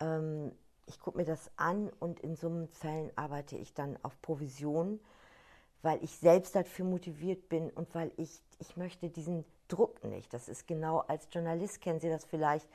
ähm, 0.00 0.52
ich 0.86 1.00
gucke 1.00 1.18
mir 1.18 1.24
das 1.24 1.50
an 1.56 1.90
und 1.98 2.20
in 2.20 2.36
so 2.36 2.68
Fällen 2.72 3.10
arbeite 3.16 3.56
ich 3.56 3.74
dann 3.74 3.98
auf 4.02 4.20
Provision, 4.22 5.00
weil 5.82 6.02
ich 6.02 6.16
selbst 6.16 6.54
dafür 6.54 6.84
motiviert 6.84 7.48
bin 7.48 7.70
und 7.70 7.94
weil 7.94 8.12
ich, 8.16 8.40
ich 8.58 8.76
möchte 8.76 9.10
diesen 9.10 9.44
Druck 9.68 10.02
nicht. 10.04 10.32
Das 10.32 10.48
ist 10.48 10.66
genau, 10.66 11.00
als 11.00 11.28
Journalist 11.32 11.80
kennen 11.80 12.00
Sie 12.00 12.08
das 12.08 12.24
vielleicht, 12.24 12.68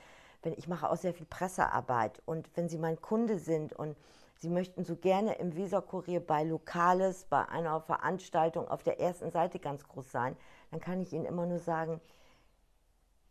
wenn 0.44 0.54
ich 0.54 0.68
mache 0.68 0.90
auch 0.90 0.98
sehr 0.98 1.14
viel 1.14 1.26
Pressearbeit 1.26 2.22
und 2.26 2.50
wenn 2.56 2.68
Sie 2.68 2.78
mein 2.78 3.00
Kunde 3.00 3.40
sind 3.40 3.74
und 3.74 3.96
Sie 4.42 4.50
möchten 4.50 4.84
so 4.84 4.96
gerne 4.96 5.36
im 5.36 5.56
Weserkurier 5.56 6.20
bei 6.20 6.44
Lokales, 6.44 7.26
bei 7.26 7.48
einer 7.48 7.80
Veranstaltung 7.80 8.68
auf 8.68 8.82
der 8.82 9.00
ersten 9.00 9.30
Seite 9.30 9.60
ganz 9.60 9.88
groß 9.88 10.12
sein, 10.12 10.36
dann 10.72 10.80
kann 10.80 11.00
ich 11.00 11.14
Ihnen 11.14 11.26
immer 11.26 11.46
nur 11.46 11.60
sagen, 11.60 12.02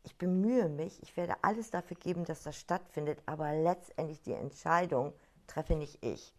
ich 0.05 0.17
bemühe 0.17 0.69
mich, 0.69 1.03
ich 1.03 1.17
werde 1.17 1.35
alles 1.43 1.73
dafür 1.73 1.97
geben, 1.97 2.25
dass 2.25 2.45
das 2.45 2.57
stattfindet, 2.57 3.21
aber 3.27 3.53
letztendlich 3.53 4.23
die 4.23 4.35
Entscheidung 4.35 5.13
treffe 5.49 5.75
nicht 5.75 5.99
ich. 6.05 6.33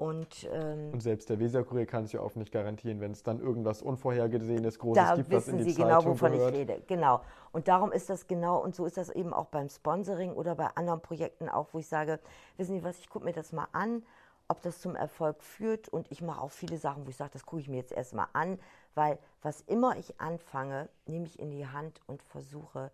Und, 0.00 0.48
ähm, 0.50 0.94
und 0.94 1.02
selbst 1.02 1.28
der 1.28 1.38
Weserkurier 1.38 1.84
kann 1.84 2.04
es 2.04 2.12
ja 2.12 2.22
oft 2.22 2.34
nicht 2.36 2.50
garantieren, 2.50 3.02
wenn 3.02 3.10
es 3.10 3.22
dann 3.22 3.38
irgendwas 3.38 3.82
Unvorhergesehenes 3.82 4.78
Großes 4.78 5.04
da 5.04 5.14
gibt, 5.14 5.30
was 5.30 5.46
in 5.46 5.58
die 5.58 5.64
Sie 5.64 5.74
genau, 5.74 5.98
Zeitung 5.98 6.12
wovon 6.12 6.32
gehört. 6.32 6.54
ich 6.54 6.60
rede. 6.60 6.82
Genau. 6.86 7.20
Und 7.52 7.68
darum 7.68 7.92
ist 7.92 8.08
das 8.08 8.26
genau, 8.26 8.64
und 8.64 8.74
so 8.74 8.86
ist 8.86 8.96
das 8.96 9.10
eben 9.10 9.34
auch 9.34 9.48
beim 9.48 9.68
Sponsoring 9.68 10.32
oder 10.32 10.54
bei 10.54 10.68
anderen 10.74 11.02
Projekten 11.02 11.50
auch, 11.50 11.68
wo 11.72 11.80
ich 11.80 11.86
sage, 11.86 12.18
wissen 12.56 12.78
Sie 12.78 12.82
was, 12.82 12.98
ich 12.98 13.10
gucke 13.10 13.26
mir 13.26 13.34
das 13.34 13.52
mal 13.52 13.68
an, 13.72 14.02
ob 14.48 14.62
das 14.62 14.80
zum 14.80 14.96
Erfolg 14.96 15.42
führt. 15.42 15.90
Und 15.90 16.10
ich 16.10 16.22
mache 16.22 16.40
auch 16.40 16.50
viele 16.50 16.78
Sachen, 16.78 17.04
wo 17.04 17.10
ich 17.10 17.16
sage, 17.16 17.32
das 17.34 17.44
gucke 17.44 17.60
ich 17.60 17.68
mir 17.68 17.76
jetzt 17.76 17.92
erstmal 17.92 18.28
an, 18.32 18.58
weil 18.94 19.18
was 19.42 19.60
immer 19.60 19.98
ich 19.98 20.18
anfange, 20.18 20.88
nehme 21.04 21.26
ich 21.26 21.38
in 21.38 21.50
die 21.50 21.66
Hand 21.66 22.00
und 22.06 22.22
versuche, 22.22 22.90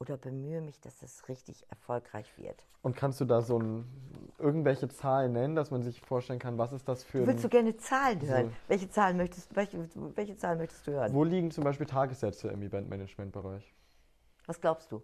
oder 0.00 0.16
bemühe 0.16 0.62
mich, 0.62 0.80
dass 0.80 1.02
es 1.02 1.28
richtig 1.28 1.66
erfolgreich 1.68 2.36
wird. 2.38 2.66
Und 2.82 2.96
kannst 2.96 3.20
du 3.20 3.26
da 3.26 3.42
so 3.42 3.58
ein, 3.58 3.84
irgendwelche 4.40 4.88
Zahlen 4.88 5.32
nennen, 5.32 5.54
dass 5.54 5.70
man 5.70 5.82
sich 5.82 6.00
vorstellen 6.00 6.38
kann, 6.38 6.58
was 6.58 6.72
ist 6.72 6.88
das 6.88 7.04
für 7.04 7.26
Willst 7.26 7.44
du 7.44 7.48
gerne 7.48 7.76
Zahlen 7.76 8.20
hören? 8.22 8.46
So. 8.46 8.52
Welche, 8.68 8.90
Zahlen 8.90 9.16
möchtest, 9.16 9.54
welche, 9.54 9.88
welche 10.14 10.36
Zahlen 10.36 10.58
möchtest 10.58 10.86
du 10.86 10.92
hören? 10.92 11.12
Wo 11.12 11.24
liegen 11.24 11.50
zum 11.50 11.64
Beispiel 11.64 11.86
Tagessätze 11.86 12.48
im 12.48 12.62
Eventmanagement-Bereich? 12.62 13.72
Was 14.46 14.60
glaubst 14.60 14.90
du? 14.90 15.02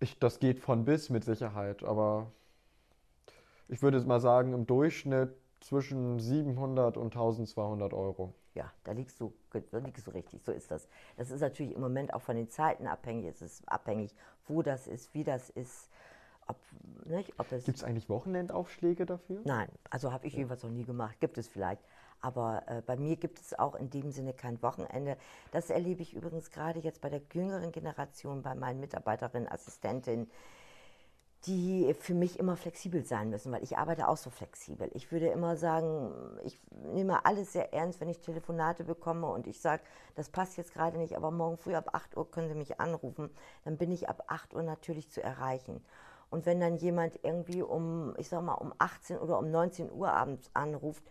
Ich, 0.00 0.18
das 0.18 0.38
geht 0.38 0.60
von 0.60 0.84
bis 0.84 1.10
mit 1.10 1.24
Sicherheit, 1.24 1.84
aber 1.84 2.30
ich 3.68 3.82
würde 3.82 4.00
mal 4.00 4.20
sagen, 4.20 4.52
im 4.52 4.66
Durchschnitt 4.66 5.34
zwischen 5.60 6.18
700 6.18 6.96
und 6.96 7.14
1200 7.14 7.92
Euro. 7.92 8.34
Ja, 8.54 8.72
da 8.82 8.92
liegst 8.92 9.20
du, 9.20 9.32
da 9.70 9.78
liegst 9.78 10.06
du 10.06 10.10
richtig, 10.10 10.42
so 10.42 10.52
ist 10.52 10.70
das. 10.70 10.88
Das 11.16 11.30
ist 11.30 11.40
natürlich 11.40 11.72
im 11.72 11.80
Moment 11.80 12.12
auch 12.12 12.22
von 12.22 12.34
den 12.34 12.48
Zeiten 12.48 12.86
abhängig. 12.86 13.26
Es 13.26 13.42
ist 13.42 13.68
abhängig, 13.68 14.14
wo 14.48 14.62
das 14.62 14.88
ist, 14.88 15.14
wie 15.14 15.22
das 15.22 15.50
ist, 15.50 15.88
ob, 16.50 16.56
nicht, 17.06 17.32
ob 17.38 17.50
es. 17.52 17.64
Gibt 17.64 17.78
es 17.78 17.84
eigentlich 17.84 18.08
Wochenendaufschläge 18.08 19.06
dafür? 19.06 19.40
Nein, 19.44 19.68
also 19.88 20.12
habe 20.12 20.26
ich 20.26 20.34
jedenfalls 20.34 20.62
noch 20.62 20.70
nie 20.70 20.84
gemacht. 20.84 21.18
Gibt 21.20 21.38
es 21.38 21.48
vielleicht. 21.48 21.82
Aber 22.20 22.62
äh, 22.66 22.82
bei 22.84 22.96
mir 22.96 23.16
gibt 23.16 23.40
es 23.40 23.58
auch 23.58 23.74
in 23.74 23.90
dem 23.90 24.10
Sinne 24.10 24.34
kein 24.34 24.62
Wochenende. 24.62 25.16
Das 25.52 25.70
erlebe 25.70 26.02
ich 26.02 26.14
übrigens 26.14 26.50
gerade 26.50 26.80
jetzt 26.80 27.00
bei 27.00 27.08
der 27.08 27.22
jüngeren 27.32 27.72
Generation, 27.72 28.42
bei 28.42 28.54
meinen 28.54 28.80
Mitarbeiterinnen, 28.80 29.48
Assistentinnen, 29.48 30.30
die 31.46 31.94
für 31.98 32.12
mich 32.12 32.38
immer 32.38 32.56
flexibel 32.56 33.02
sein 33.02 33.30
müssen, 33.30 33.50
weil 33.50 33.62
ich 33.62 33.78
arbeite 33.78 34.08
auch 34.08 34.18
so 34.18 34.28
flexibel. 34.28 34.90
Ich 34.92 35.10
würde 35.10 35.28
immer 35.28 35.56
sagen, 35.56 36.12
ich 36.44 36.60
nehme 36.92 37.24
alles 37.24 37.54
sehr 37.54 37.72
ernst, 37.72 38.00
wenn 38.00 38.10
ich 38.10 38.20
Telefonate 38.20 38.84
bekomme 38.84 39.26
und 39.26 39.46
ich 39.46 39.58
sage, 39.60 39.82
das 40.16 40.28
passt 40.28 40.58
jetzt 40.58 40.74
gerade 40.74 40.98
nicht, 40.98 41.16
aber 41.16 41.30
morgen 41.30 41.56
früh 41.56 41.74
ab 41.74 41.90
8 41.94 42.16
Uhr 42.18 42.30
können 42.30 42.48
Sie 42.48 42.54
mich 42.54 42.78
anrufen, 42.78 43.30
dann 43.64 43.78
bin 43.78 43.90
ich 43.90 44.10
ab 44.10 44.24
8 44.26 44.52
Uhr 44.52 44.62
natürlich 44.62 45.10
zu 45.10 45.22
erreichen. 45.22 45.82
Und 46.30 46.46
wenn 46.46 46.60
dann 46.60 46.76
jemand 46.76 47.18
irgendwie 47.22 47.62
um, 47.62 48.14
ich 48.16 48.28
sag 48.28 48.42
mal, 48.42 48.54
um 48.54 48.72
18 48.78 49.18
oder 49.18 49.38
um 49.38 49.50
19 49.50 49.92
Uhr 49.92 50.12
abends 50.12 50.48
anruft, 50.54 51.02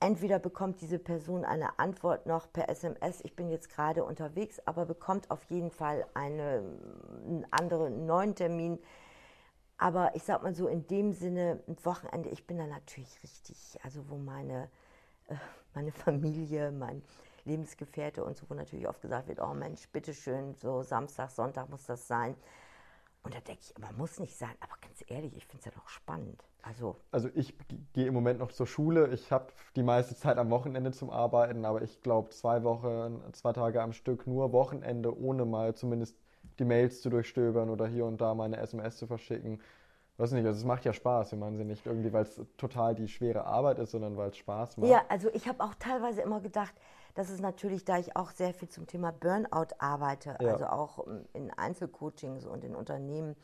entweder 0.00 0.38
bekommt 0.38 0.80
diese 0.80 0.98
Person 0.98 1.44
eine 1.44 1.78
Antwort 1.78 2.26
noch 2.26 2.52
per 2.52 2.68
SMS, 2.68 3.20
ich 3.22 3.34
bin 3.34 3.50
jetzt 3.50 3.70
gerade 3.70 4.04
unterwegs, 4.04 4.60
aber 4.66 4.86
bekommt 4.86 5.30
auf 5.30 5.42
jeden 5.44 5.70
Fall 5.70 6.06
eine, 6.14 6.62
einen 7.26 7.46
anderen 7.50 8.06
neuen 8.06 8.34
Termin. 8.34 8.78
Aber 9.78 10.14
ich 10.14 10.24
sag 10.24 10.42
mal 10.42 10.54
so, 10.54 10.66
in 10.66 10.86
dem 10.88 11.12
Sinne, 11.12 11.60
ein 11.66 11.76
Wochenende, 11.84 12.28
ich 12.28 12.46
bin 12.46 12.58
da 12.58 12.66
natürlich 12.66 13.22
richtig, 13.22 13.78
also 13.82 14.08
wo 14.10 14.16
meine, 14.16 14.68
äh, 15.28 15.36
meine 15.74 15.92
Familie, 15.92 16.70
mein 16.72 17.02
Lebensgefährte 17.44 18.24
und 18.24 18.36
so, 18.36 18.44
wo 18.50 18.54
natürlich 18.54 18.88
oft 18.88 19.00
gesagt 19.00 19.28
wird, 19.28 19.40
oh 19.40 19.54
Mensch, 19.54 19.88
bitteschön, 19.88 20.54
so 20.54 20.82
Samstag, 20.82 21.30
Sonntag 21.30 21.70
muss 21.70 21.86
das 21.86 22.06
sein. 22.06 22.36
Und 23.28 23.34
da 23.34 23.40
denke 23.40 23.60
ich, 23.60 23.76
aber 23.76 23.92
muss 23.98 24.18
nicht 24.20 24.34
sein. 24.38 24.54
Aber 24.60 24.72
ganz 24.80 25.04
ehrlich, 25.06 25.36
ich 25.36 25.44
finde 25.44 25.58
es 25.58 25.64
ja 25.66 25.72
doch 25.78 25.86
spannend. 25.90 26.42
Also, 26.62 26.96
Also 27.10 27.28
ich 27.34 27.54
gehe 27.92 28.06
im 28.06 28.14
Moment 28.14 28.38
noch 28.38 28.50
zur 28.52 28.66
Schule. 28.66 29.08
Ich 29.08 29.30
habe 29.30 29.48
die 29.76 29.82
meiste 29.82 30.16
Zeit 30.16 30.38
am 30.38 30.48
Wochenende 30.48 30.92
zum 30.92 31.10
Arbeiten, 31.10 31.66
aber 31.66 31.82
ich 31.82 32.00
glaube 32.00 32.30
zwei 32.30 32.62
Wochen, 32.64 33.22
zwei 33.34 33.52
Tage 33.52 33.82
am 33.82 33.92
Stück 33.92 34.26
nur 34.26 34.54
Wochenende, 34.54 35.14
ohne 35.14 35.44
mal 35.44 35.74
zumindest 35.74 36.16
die 36.58 36.64
Mails 36.64 37.02
zu 37.02 37.10
durchstöbern 37.10 37.68
oder 37.68 37.86
hier 37.86 38.06
und 38.06 38.18
da 38.18 38.34
mal 38.34 38.44
eine 38.44 38.56
SMS 38.56 38.96
zu 38.96 39.06
verschicken. 39.06 39.60
Weiß 40.16 40.32
nicht, 40.32 40.46
also 40.46 40.58
es 40.58 40.64
macht 40.64 40.86
ja 40.86 40.94
Spaß, 40.94 41.32
wenn 41.32 41.38
man 41.38 41.58
sie 41.58 41.64
nicht 41.66 41.84
irgendwie, 41.84 42.14
weil 42.14 42.22
es 42.22 42.40
total 42.56 42.94
die 42.94 43.08
schwere 43.08 43.44
Arbeit 43.44 43.78
ist, 43.78 43.90
sondern 43.90 44.16
weil 44.16 44.30
es 44.30 44.38
Spaß 44.38 44.78
macht. 44.78 44.90
ja, 44.90 45.04
also 45.10 45.28
ich 45.34 45.46
habe 45.46 45.62
auch 45.62 45.74
teilweise 45.74 46.22
immer 46.22 46.40
gedacht, 46.40 46.72
dass 47.18 47.30
es 47.30 47.40
natürlich, 47.40 47.84
da 47.84 47.98
ich 47.98 48.14
auch 48.14 48.30
sehr 48.30 48.54
viel 48.54 48.68
zum 48.68 48.86
Thema 48.86 49.10
Burnout 49.10 49.74
arbeite, 49.78 50.36
Ja. 50.40 50.52
also 50.52 50.66
auch 50.66 51.04
ähm, 51.04 51.24
in 51.32 51.50
Einzelcoachings 51.50 52.46
und 52.46 52.62
in 52.62 52.76
Unternehmen. 52.76 53.34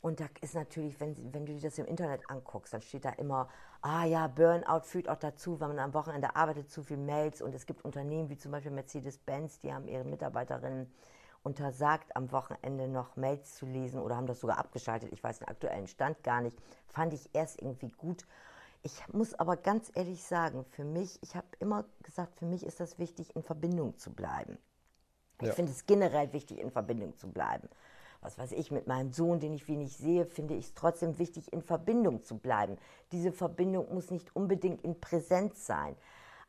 Und 0.00 0.20
da 0.20 0.26
ist 0.40 0.54
natürlich, 0.54 1.00
wenn, 1.00 1.16
wenn 1.34 1.44
du 1.44 1.52
dir 1.52 1.60
das 1.60 1.76
im 1.78 1.86
Internet 1.86 2.22
anguckst, 2.30 2.72
dann 2.72 2.80
steht 2.82 3.04
da 3.04 3.10
immer, 3.10 3.48
ah 3.82 4.04
ja, 4.04 4.28
Burnout 4.28 4.82
führt 4.84 5.08
auch 5.08 5.16
dazu, 5.16 5.58
wenn 5.58 5.68
man 5.68 5.80
am 5.80 5.92
Wochenende 5.92 6.36
arbeitet, 6.36 6.70
zu 6.70 6.84
viel 6.84 6.98
Mails. 6.98 7.42
Und 7.42 7.52
es 7.52 7.66
gibt 7.66 7.84
Unternehmen 7.84 8.28
wie 8.30 8.38
zum 8.38 8.52
Beispiel 8.52 8.70
Mercedes-Benz, 8.70 9.58
die 9.58 9.74
haben 9.74 9.88
ihre 9.88 10.04
Mitarbeiterinnen 10.04 10.90
untersagt, 11.42 12.14
am 12.14 12.30
Wochenende 12.30 12.86
noch 12.86 13.16
Mails 13.16 13.56
zu 13.56 13.66
lesen 13.66 13.98
oder 14.00 14.16
haben 14.16 14.28
das 14.28 14.38
sogar 14.38 14.58
abgeschaltet. 14.58 15.12
Ich 15.12 15.24
weiß 15.24 15.40
den 15.40 15.48
aktuellen 15.48 15.88
Stand 15.88 16.22
gar 16.22 16.42
nicht. 16.42 16.56
Fand 16.86 17.12
ich 17.12 17.28
erst 17.32 17.60
irgendwie 17.60 17.90
gut. 17.90 18.24
Ich 18.82 19.06
muss 19.12 19.34
aber 19.34 19.56
ganz 19.56 19.90
ehrlich 19.94 20.22
sagen, 20.22 20.64
für 20.64 20.84
mich, 20.84 21.18
ich 21.22 21.36
habe 21.36 21.48
immer 21.58 21.84
gesagt, 22.02 22.36
für 22.38 22.46
mich 22.46 22.64
ist 22.64 22.80
das 22.80 22.98
wichtig, 22.98 23.36
in 23.36 23.42
Verbindung 23.42 23.98
zu 23.98 24.12
bleiben. 24.12 24.58
Ich 25.42 25.48
Ja. 25.48 25.54
finde 25.54 25.72
es 25.72 25.86
generell 25.86 26.32
wichtig, 26.32 26.58
in 26.60 26.70
Verbindung 26.70 27.16
zu 27.16 27.30
bleiben. 27.30 27.68
Was 28.22 28.38
weiß 28.38 28.52
ich, 28.52 28.70
mit 28.70 28.86
meinem 28.86 29.12
Sohn, 29.12 29.40
den 29.40 29.54
ich 29.54 29.68
wenig 29.68 29.96
sehe, 29.96 30.26
finde 30.26 30.54
ich 30.54 30.66
es 30.66 30.74
trotzdem 30.74 31.18
wichtig, 31.18 31.52
in 31.52 31.62
Verbindung 31.62 32.22
zu 32.24 32.38
bleiben. 32.38 32.78
Diese 33.12 33.32
Verbindung 33.32 33.92
muss 33.94 34.10
nicht 34.10 34.34
unbedingt 34.36 34.82
in 34.82 35.00
Präsenz 35.00 35.66
sein. 35.66 35.96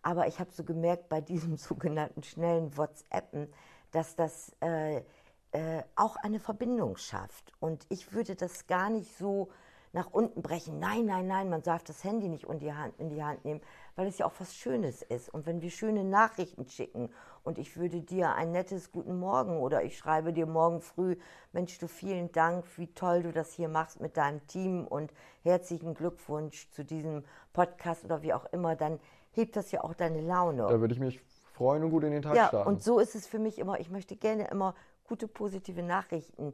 Aber 0.01 0.27
ich 0.27 0.39
habe 0.39 0.51
so 0.51 0.63
gemerkt 0.63 1.09
bei 1.09 1.21
diesem 1.21 1.57
sogenannten 1.57 2.23
schnellen 2.23 2.75
WhatsAppen, 2.77 3.53
dass 3.91 4.15
das 4.15 4.53
äh, 4.61 5.03
äh, 5.51 5.83
auch 5.95 6.15
eine 6.17 6.39
Verbindung 6.39 6.97
schafft. 6.97 7.53
Und 7.59 7.85
ich 7.89 8.13
würde 8.13 8.35
das 8.35 8.67
gar 8.67 8.89
nicht 8.89 9.17
so 9.17 9.49
nach 9.93 10.11
unten 10.11 10.41
brechen. 10.41 10.79
Nein, 10.79 11.05
nein, 11.05 11.27
nein, 11.27 11.49
man 11.49 11.61
darf 11.63 11.83
das 11.83 12.03
Handy 12.03 12.29
nicht 12.29 12.45
in 12.45 12.59
die, 12.59 12.73
Hand, 12.73 12.97
in 12.97 13.09
die 13.09 13.23
Hand 13.23 13.43
nehmen, 13.43 13.61
weil 13.95 14.07
es 14.07 14.17
ja 14.17 14.25
auch 14.25 14.33
was 14.39 14.55
Schönes 14.55 15.01
ist. 15.01 15.29
Und 15.29 15.45
wenn 15.45 15.61
wir 15.61 15.69
schöne 15.69 16.03
Nachrichten 16.03 16.65
schicken 16.67 17.09
und 17.43 17.57
ich 17.57 17.75
würde 17.77 18.01
dir 18.01 18.33
ein 18.35 18.51
nettes 18.51 18.91
Guten 18.91 19.19
Morgen 19.19 19.57
oder 19.57 19.83
ich 19.83 19.97
schreibe 19.97 20.31
dir 20.31 20.45
morgen 20.45 20.81
früh, 20.81 21.17
Mensch, 21.51 21.77
du 21.79 21.87
vielen 21.87 22.31
Dank, 22.31 22.65
wie 22.77 22.87
toll 22.93 23.23
du 23.23 23.31
das 23.31 23.51
hier 23.51 23.67
machst 23.67 23.99
mit 23.99 24.15
deinem 24.15 24.45
Team 24.47 24.87
und 24.87 25.11
herzlichen 25.43 25.93
Glückwunsch 25.93 26.69
zu 26.71 26.85
diesem 26.85 27.23
Podcast 27.51 28.05
oder 28.05 28.21
wie 28.21 28.33
auch 28.33 28.45
immer, 28.53 28.75
dann 28.75 28.99
hebt 29.31 29.55
das 29.55 29.71
ja 29.71 29.83
auch 29.83 29.93
deine 29.93 30.21
Laune. 30.21 30.63
Da 30.67 30.79
würde 30.79 30.93
ich 30.93 30.99
mich 30.99 31.19
freuen 31.53 31.83
und 31.83 31.91
gut 31.91 32.03
in 32.03 32.11
den 32.11 32.21
Tag 32.21 32.35
Ja, 32.35 32.47
starten. 32.47 32.69
und 32.69 32.81
so 32.83 32.99
ist 32.99 33.15
es 33.15 33.27
für 33.27 33.39
mich 33.39 33.59
immer. 33.59 33.79
Ich 33.79 33.89
möchte 33.89 34.15
gerne 34.15 34.47
immer 34.47 34.73
gute, 35.03 35.27
positive 35.27 35.83
Nachrichten 35.83 36.53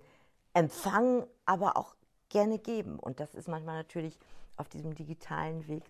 empfangen, 0.53 1.25
aber 1.45 1.77
auch 1.77 1.95
gerne 2.29 2.59
geben. 2.59 2.99
Und 2.99 3.19
das 3.19 3.35
ist 3.35 3.47
manchmal 3.47 3.75
natürlich 3.75 4.17
auf 4.57 4.69
diesem 4.69 4.95
digitalen 4.95 5.67
Weg 5.67 5.83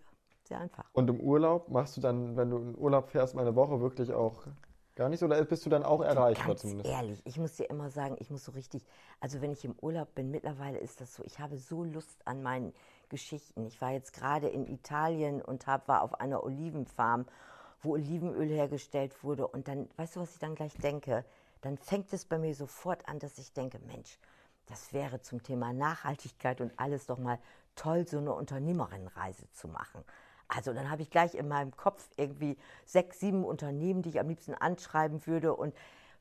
sehr 0.44 0.60
einfach. 0.60 0.86
Und 0.94 1.10
im 1.10 1.20
Urlaub 1.20 1.70
machst 1.70 1.98
du 1.98 2.02
dann, 2.02 2.36
wenn 2.38 2.50
du 2.50 2.58
in 2.58 2.78
Urlaub 2.78 3.10
fährst, 3.10 3.36
mal 3.36 3.42
eine 3.42 3.56
Woche 3.56 3.82
wirklich 3.82 4.14
auch 4.14 4.44
gar 4.96 5.10
nichts? 5.10 5.24
Oder 5.24 5.44
bist 5.46 5.66
du 5.66 5.70
dann 5.70 5.84
auch 5.84 6.02
erreichbar 6.02 6.48
Ganz 6.48 6.62
zumindest? 6.62 6.90
ehrlich, 6.90 7.22
ich 7.26 7.38
muss 7.38 7.56
dir 7.56 7.70
immer 7.70 7.90
sagen, 7.90 8.16
ich 8.20 8.30
muss 8.30 8.44
so 8.44 8.52
richtig, 8.52 8.86
also 9.20 9.42
wenn 9.42 9.52
ich 9.52 9.64
im 9.64 9.76
Urlaub 9.82 10.14
bin, 10.16 10.32
mittlerweile 10.32 10.80
ist 10.80 11.02
das 11.02 11.16
so, 11.16 11.24
ich 11.24 11.40
habe 11.40 11.58
so 11.58 11.84
Lust 11.84 12.26
an 12.26 12.42
meinen 12.44 12.74
Geschichten. 13.10 13.66
Ich 13.66 13.80
war 13.82 13.92
jetzt 13.92 14.14
gerade 14.14 14.48
in 14.48 14.68
Italien 14.68 15.42
und 15.42 15.68
hab, 15.68 15.88
war 15.88 16.02
auf 16.02 16.20
einer 16.20 16.44
Olivenfarm, 16.44 17.26
wo 17.82 17.94
Olivenöl 17.94 18.50
hergestellt 18.50 19.24
wurde. 19.24 19.48
Und 19.48 19.68
dann, 19.68 19.88
weißt 19.98 20.16
du, 20.16 20.20
was 20.22 20.34
ich 20.34 20.40
dann 20.40 20.56
gleich 20.56 20.74
denke? 20.76 21.24
Dann 21.62 21.78
fängt 21.78 22.12
es 22.14 22.26
bei 22.26 22.38
mir 22.38 22.54
sofort 22.54 23.08
an, 23.08 23.20
dass 23.20 23.38
ich 23.38 23.54
denke, 23.54 23.80
Mensch, 23.80 24.20
das 24.68 24.94
wäre 24.94 25.22
zum 25.22 25.44
Thema 25.44 25.74
Nachhaltigkeit 25.74 26.62
und 26.62 26.72
alles 26.78 27.06
doch 27.06 27.18
mal 27.18 27.40
toll, 27.76 28.08
so 28.08 28.18
eine 28.18 28.34
Unternehmerinnenreise 28.34 29.50
zu 29.52 29.68
machen. 29.68 30.04
Also 30.48 30.74
dann 30.74 30.90
habe 30.90 31.02
ich 31.02 31.10
gleich 31.10 31.36
in 31.36 31.48
meinem 31.48 31.76
Kopf 31.76 32.08
irgendwie 32.16 32.58
sechs, 32.86 33.20
sieben 33.20 33.44
Unternehmen, 33.44 34.02
die 34.02 34.10
ich 34.10 34.20
am 34.20 34.30
liebsten 34.30 34.54
anschreiben 34.54 35.26
würde 35.28 35.54
und 35.54 35.74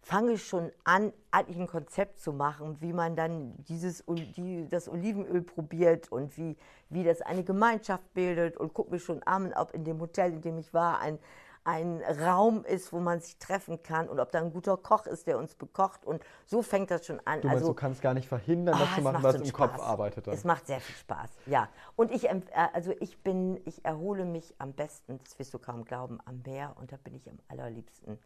fange 0.06 0.38
schon 0.38 0.70
an, 0.84 1.12
eigentlich 1.32 1.58
ein 1.58 1.66
Konzept 1.66 2.20
zu 2.20 2.32
machen, 2.32 2.80
wie 2.80 2.92
man 2.92 3.16
dann 3.16 3.54
dieses, 3.64 4.04
die, 4.06 4.68
das 4.68 4.88
Olivenöl 4.88 5.42
probiert 5.42 6.12
und 6.12 6.36
wie, 6.36 6.56
wie 6.90 7.02
das 7.02 7.22
eine 7.22 7.42
Gemeinschaft 7.42 8.14
bildet 8.14 8.56
und 8.56 8.72
gucke 8.72 8.92
mir 8.92 9.00
schon 9.00 9.22
an, 9.24 9.52
ob 9.54 9.74
in 9.74 9.84
dem 9.84 10.00
Hotel, 10.00 10.32
in 10.32 10.42
dem 10.42 10.58
ich 10.58 10.72
war, 10.72 11.00
ein, 11.00 11.18
ein 11.66 12.00
Raum 12.02 12.64
ist, 12.64 12.92
wo 12.92 13.00
man 13.00 13.20
sich 13.20 13.38
treffen 13.38 13.82
kann 13.82 14.08
und 14.08 14.20
ob 14.20 14.30
da 14.30 14.38
ein 14.40 14.52
guter 14.52 14.76
Koch 14.76 15.06
ist, 15.06 15.26
der 15.26 15.36
uns 15.36 15.54
bekocht 15.56 16.04
und 16.04 16.22
so 16.46 16.62
fängt 16.62 16.90
das 16.90 17.04
schon 17.04 17.20
an. 17.24 17.40
Du 17.40 17.48
meinst, 17.48 17.66
du 17.66 17.74
kannst 17.74 18.00
gar 18.02 18.14
nicht 18.14 18.28
verhindern, 18.28 18.76
das 18.78 18.88
Ah, 18.88 18.94
zu 18.94 18.98
es 19.00 19.04
machen, 19.04 19.22
was 19.22 19.32
so 19.32 19.38
im 19.38 19.42
einen 19.44 19.52
Kopf 19.52 19.74
Spaß. 19.74 19.80
arbeitet 19.82 20.26
dann. 20.28 20.34
Es 20.34 20.44
macht 20.44 20.66
sehr 20.66 20.80
viel 20.80 20.94
Spaß, 20.96 21.30
ja. 21.46 21.68
Und 21.96 22.12
ich, 22.12 22.28
äh, 22.28 22.40
also 22.72 22.92
ich 23.00 23.18
bin, 23.22 23.60
ich 23.64 23.84
erhole 23.84 24.24
mich 24.24 24.54
am 24.58 24.72
besten, 24.72 25.18
das 25.24 25.38
wirst 25.38 25.52
du 25.54 25.58
kaum 25.58 25.84
glauben, 25.84 26.20
am 26.24 26.40
Meer 26.46 26.74
und 26.78 26.92
da 26.92 26.96
bin 27.02 27.14
ich 27.16 27.28
am 27.28 27.38
allerliebsten 27.48 28.18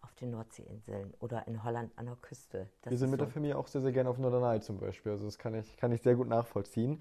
auf 0.00 0.14
den 0.14 0.30
Nordseeinseln 0.30 1.14
oder 1.20 1.46
in 1.46 1.62
Holland 1.62 1.92
an 1.96 2.06
der 2.06 2.16
Küste. 2.16 2.68
Das 2.82 2.90
Wir 2.90 2.98
sind 2.98 3.06
ist 3.08 3.10
mit 3.12 3.20
so. 3.20 3.26
der 3.26 3.32
Familie 3.34 3.56
auch 3.58 3.66
sehr, 3.68 3.82
sehr 3.82 3.92
gerne 3.92 4.08
auf 4.10 4.18
Norderney 4.18 4.60
zum 4.60 4.78
Beispiel. 4.78 5.12
Also 5.12 5.26
das 5.26 5.38
kann 5.38 5.54
ich, 5.54 5.76
kann 5.76 5.92
ich 5.92 6.02
sehr 6.02 6.16
gut 6.16 6.26
nachvollziehen. 6.28 7.00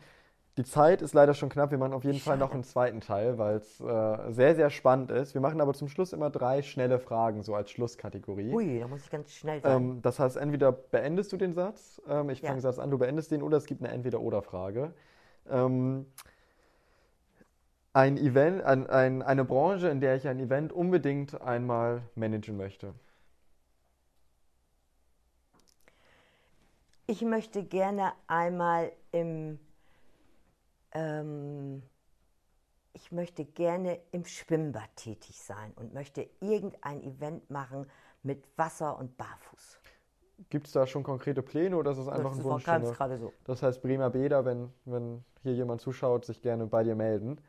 Die 0.57 0.63
Zeit 0.65 1.01
ist 1.01 1.13
leider 1.13 1.33
schon 1.33 1.47
knapp. 1.47 1.71
Wir 1.71 1.77
machen 1.77 1.93
auf 1.93 2.03
jeden. 2.03 2.19
Fall 2.19 2.37
noch 2.37 2.53
einen 2.53 2.63
zweiten 2.63 2.99
Teil, 2.99 3.37
weil 3.37 3.55
es 3.55 3.79
äh, 3.79 4.31
sehr, 4.31 4.55
sehr 4.55 4.69
spannend 4.69 5.09
ist. 5.09 5.33
Wir 5.33 5.39
machen 5.39 5.61
aber 5.61 5.73
zum 5.73 5.87
Schluss 5.87 6.11
immer 6.11 6.29
drei 6.29 6.61
schnelle 6.61 6.99
Fragen, 6.99 7.41
so 7.41 7.55
als 7.55 7.71
Schlusskategorie. 7.71 8.53
Ui, 8.53 8.79
da 8.79 8.87
muss 8.87 9.03
ich 9.05 9.09
ganz 9.09 9.31
schnell 9.31 9.61
sein. 9.61 9.81
Ähm, 9.81 10.01
das 10.01 10.19
heißt, 10.19 10.35
entweder 10.35 10.73
beendest 10.73 11.31
du 11.31 11.37
den 11.37 11.53
Satz, 11.53 12.01
ähm, 12.07 12.29
ich 12.29 12.41
fange 12.41 12.55
ja. 12.55 12.61
Satz 12.61 12.79
an, 12.79 12.91
du 12.91 12.97
beendest 12.97 13.31
den, 13.31 13.41
oder 13.41 13.57
es 13.57 13.65
gibt 13.65 13.81
eine 13.81 13.93
Entweder-Oder-Frage. 13.93 14.93
Ähm, 15.49 16.05
ein 17.93 18.17
Event, 18.17 18.61
ein, 18.63 18.87
ein, 18.87 19.21
eine 19.21 19.45
Branche, 19.45 19.87
in 19.87 20.01
der 20.01 20.15
ich 20.15 20.27
ein 20.27 20.39
Event 20.39 20.73
unbedingt 20.73 21.41
einmal 21.41 22.01
managen 22.15 22.57
möchte. 22.57 22.93
Ich 27.07 27.21
möchte 27.21 27.63
gerne 27.63 28.13
einmal 28.27 28.91
im 29.11 29.59
ähm, 30.93 31.83
ich 32.93 33.11
möchte 33.11 33.45
gerne 33.45 33.99
im 34.11 34.25
Schwimmbad 34.25 34.95
tätig 34.95 35.41
sein 35.41 35.71
und 35.75 35.93
möchte 35.93 36.29
irgendein 36.39 37.01
Event 37.03 37.49
machen 37.49 37.89
mit 38.23 38.43
Wasser 38.57 38.97
und 38.97 39.17
Barfuß. 39.17 39.79
Gibt 40.49 40.67
es 40.67 40.73
da 40.73 40.87
schon 40.87 41.03
konkrete 41.03 41.41
Pläne 41.41 41.77
oder 41.77 41.91
ist 41.91 41.99
es 41.99 42.07
einfach 42.07 42.31
das 42.31 42.39
ein 42.39 42.43
Wunsch? 42.43 42.63
Das 42.63 42.97
gerade 42.97 43.17
so. 43.17 43.31
Das 43.45 43.61
heißt, 43.61 43.81
Bremer 43.81 44.09
Bäder, 44.09 44.43
wenn, 44.43 44.71
wenn 44.85 45.23
hier 45.43 45.53
jemand 45.53 45.81
zuschaut, 45.81 46.25
sich 46.25 46.41
gerne 46.41 46.65
bei 46.65 46.83
dir 46.83 46.95
melden. 46.95 47.39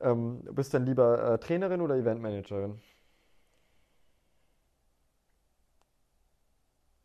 Ähm, 0.00 0.40
bist 0.52 0.72
du 0.72 0.78
denn 0.78 0.86
lieber 0.86 1.34
äh, 1.34 1.38
Trainerin 1.38 1.80
oder 1.80 1.96
Eventmanagerin? 1.96 2.80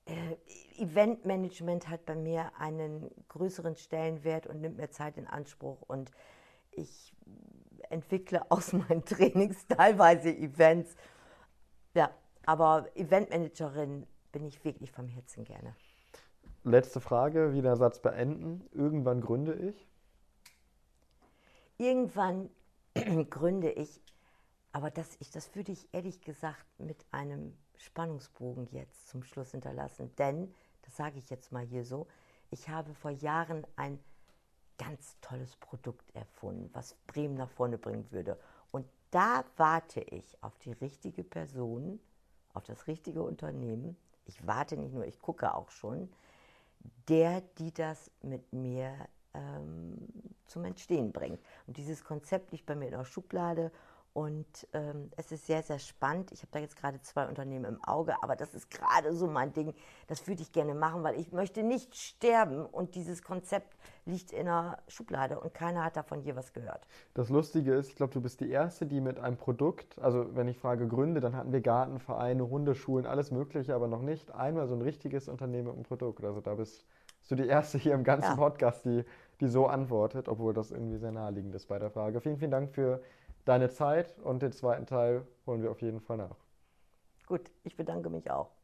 Äh, 0.06 0.38
Eventmanagement 0.80 1.90
hat 1.90 2.06
bei 2.06 2.16
mir 2.16 2.52
einen 2.58 3.10
größeren 3.30 3.76
Stellenwert 3.76 4.48
und 4.48 4.62
nimmt 4.62 4.78
mehr 4.78 4.92
Zeit 4.92 5.18
in 5.18 5.28
Anspruch 5.28 5.82
und 5.82 6.12
ich 6.72 7.14
entwickle 7.90 8.46
aus 8.52 8.74
meinen 8.74 9.04
Trainings 9.06 9.68
teilweise 9.68 10.36
Events. 10.36 10.96
Ja, 11.94 12.12
aber 12.46 12.90
Eventmanagerin 12.96 14.06
bin 14.32 14.46
ich 14.46 14.64
wirklich 14.64 14.92
vom 14.92 15.08
Herzen 15.08 15.44
gerne. 15.46 15.76
Letzte 16.64 17.00
Frage, 17.00 17.54
wie 17.54 17.62
der 17.62 17.76
Satz 17.76 18.00
beenden. 18.00 18.68
Irgendwann 18.72 19.22
gründe 19.22 19.54
ich? 19.54 19.88
Irgendwann 21.78 22.50
gründe 23.30 23.72
ich, 23.72 24.02
aber 24.72 24.90
das, 24.90 25.16
ich, 25.20 25.30
das 25.32 25.56
würde 25.56 25.72
ich 25.72 25.88
ehrlich 25.94 26.22
gesagt 26.22 26.66
mit 26.80 27.06
einem 27.12 27.58
Spannungsbogen 27.78 28.68
jetzt 28.72 29.08
zum 29.08 29.24
Schluss 29.24 29.52
hinterlassen. 29.52 30.14
Denn, 30.18 30.54
das 30.86 30.96
sage 30.96 31.20
ich 31.20 31.30
jetzt 31.30 31.52
mal 31.52 31.66
hier 31.66 31.84
so, 31.84 32.08
ich 32.52 32.70
habe 32.70 32.94
vor 32.94 33.12
Jahren 33.12 33.66
ein 33.76 34.00
ganz 34.78 35.18
tolles 35.22 35.56
Produkt 35.58 36.14
erfunden, 36.16 36.70
was 36.74 36.96
Bremen 37.08 37.36
nach 37.36 37.50
vorne 37.50 37.78
bringen 37.78 38.10
würde. 38.12 38.38
Und 38.72 38.86
da 39.12 39.44
warte 39.58 40.02
ich 40.02 40.38
auf 40.44 40.58
die 40.60 40.74
richtige 40.74 41.24
Person, 41.24 42.00
auf 42.54 42.64
das 42.64 42.88
richtige 42.88 43.24
Unternehmen. 43.24 43.98
Ich 44.26 44.46
warte 44.46 44.78
nicht 44.78 44.94
nur, 44.94 45.06
ich 45.06 45.22
gucke 45.22 45.54
auch 45.54 45.70
schon, 45.70 46.10
der, 47.08 47.42
die 47.58 47.74
das 47.74 48.12
mit 48.22 48.54
mir 48.54 48.94
ähm, 49.34 49.98
zum 50.46 50.66
Entstehen 50.66 51.12
bringt. 51.12 51.40
Und 51.68 51.78
dieses 51.78 52.04
Konzept 52.04 52.52
liegt 52.52 52.66
bei 52.66 52.76
mir 52.76 52.86
in 52.86 52.92
der 52.92 53.06
Schublade 53.06 53.72
und 54.16 54.66
ähm, 54.72 55.12
es 55.18 55.34
ist 55.34 55.46
sehr, 55.46 55.62
sehr 55.62 55.78
spannend. 55.78 56.32
Ich 56.32 56.40
habe 56.40 56.48
da 56.54 56.60
jetzt 56.60 56.78
gerade 56.78 57.02
zwei 57.02 57.28
Unternehmen 57.28 57.66
im 57.66 57.84
Auge, 57.84 58.16
aber 58.24 58.38
das 58.38 58.56
ist 58.56 58.72
gerade 58.72 59.14
so 59.14 59.28
mein 59.28 59.52
Ding. 59.52 59.74
Das 60.08 60.26
würde 60.26 60.42
ich 60.42 60.54
gerne 60.54 60.74
machen, 60.74 61.04
weil 61.04 61.20
ich 61.20 61.34
möchte 61.34 61.64
nicht 61.64 61.98
sterben 61.98 62.66
und 62.66 62.96
dieses 62.96 63.24
Konzept 63.24 63.76
liegt 64.06 64.32
in 64.32 64.46
der 64.46 64.78
Schublade 64.88 65.38
und 65.38 65.54
keiner 65.54 65.84
hat 65.84 65.98
davon 65.98 66.22
je 66.22 66.34
was 66.34 66.54
gehört. 66.54 66.88
Das 67.14 67.28
Lustige 67.28 67.74
ist, 67.74 67.90
ich 67.90 67.98
glaube, 67.98 68.14
du 68.14 68.22
bist 68.22 68.40
die 68.40 68.50
Erste, 68.50 68.86
die 68.86 69.02
mit 69.02 69.20
einem 69.20 69.36
Produkt, 69.36 70.00
also 70.00 70.34
wenn 70.34 70.48
ich 70.48 70.60
frage 70.60 70.88
Gründe, 70.88 71.20
dann 71.20 71.36
hatten 71.36 71.52
wir 71.52 71.60
Gartenvereine, 71.60 72.50
Hundeschulen, 72.50 73.06
alles 73.06 73.32
Mögliche, 73.32 73.76
aber 73.76 73.90
noch 73.90 74.02
nicht 74.02 74.34
einmal 74.34 74.70
so 74.70 74.76
ein 74.76 74.82
richtiges 74.82 75.28
Unternehmen 75.28 75.68
mit 75.68 75.74
einem 75.74 75.84
Produkt. 75.84 76.24
Also 76.24 76.40
da 76.40 76.56
bist, 76.56 76.86
bist 77.20 77.32
du 77.32 77.36
die 77.36 77.48
Erste 77.48 77.78
hier 77.78 77.94
im 77.94 78.06
ganzen 78.06 78.30
ja. 78.30 78.36
Podcast, 78.38 78.86
die, 78.86 79.04
die 79.42 79.50
so 79.50 79.68
antwortet, 79.68 80.30
obwohl 80.30 80.54
das 80.54 80.72
irgendwie 80.72 81.00
sehr 81.00 81.12
naheliegend 81.12 81.54
ist 81.54 81.68
bei 81.68 81.80
der 81.80 81.90
Frage. 81.90 82.22
Vielen, 82.22 82.38
vielen 82.38 82.52
Dank 82.52 82.72
für 82.72 83.02
deine 83.46 83.70
Zeit 83.70 84.20
und 84.20 84.42
den 84.42 84.52
zweiten 84.52 84.86
Teil 84.86 85.28
holen 85.46 85.62
wir 85.64 85.72
auf 85.72 85.82
jeden 85.82 86.02
Fall 86.02 86.18
nach. 86.18 86.38
Gut, 87.28 87.52
ich 87.64 87.76
bedanke 87.76 88.10
mich 88.10 88.32
auch. 88.32 88.55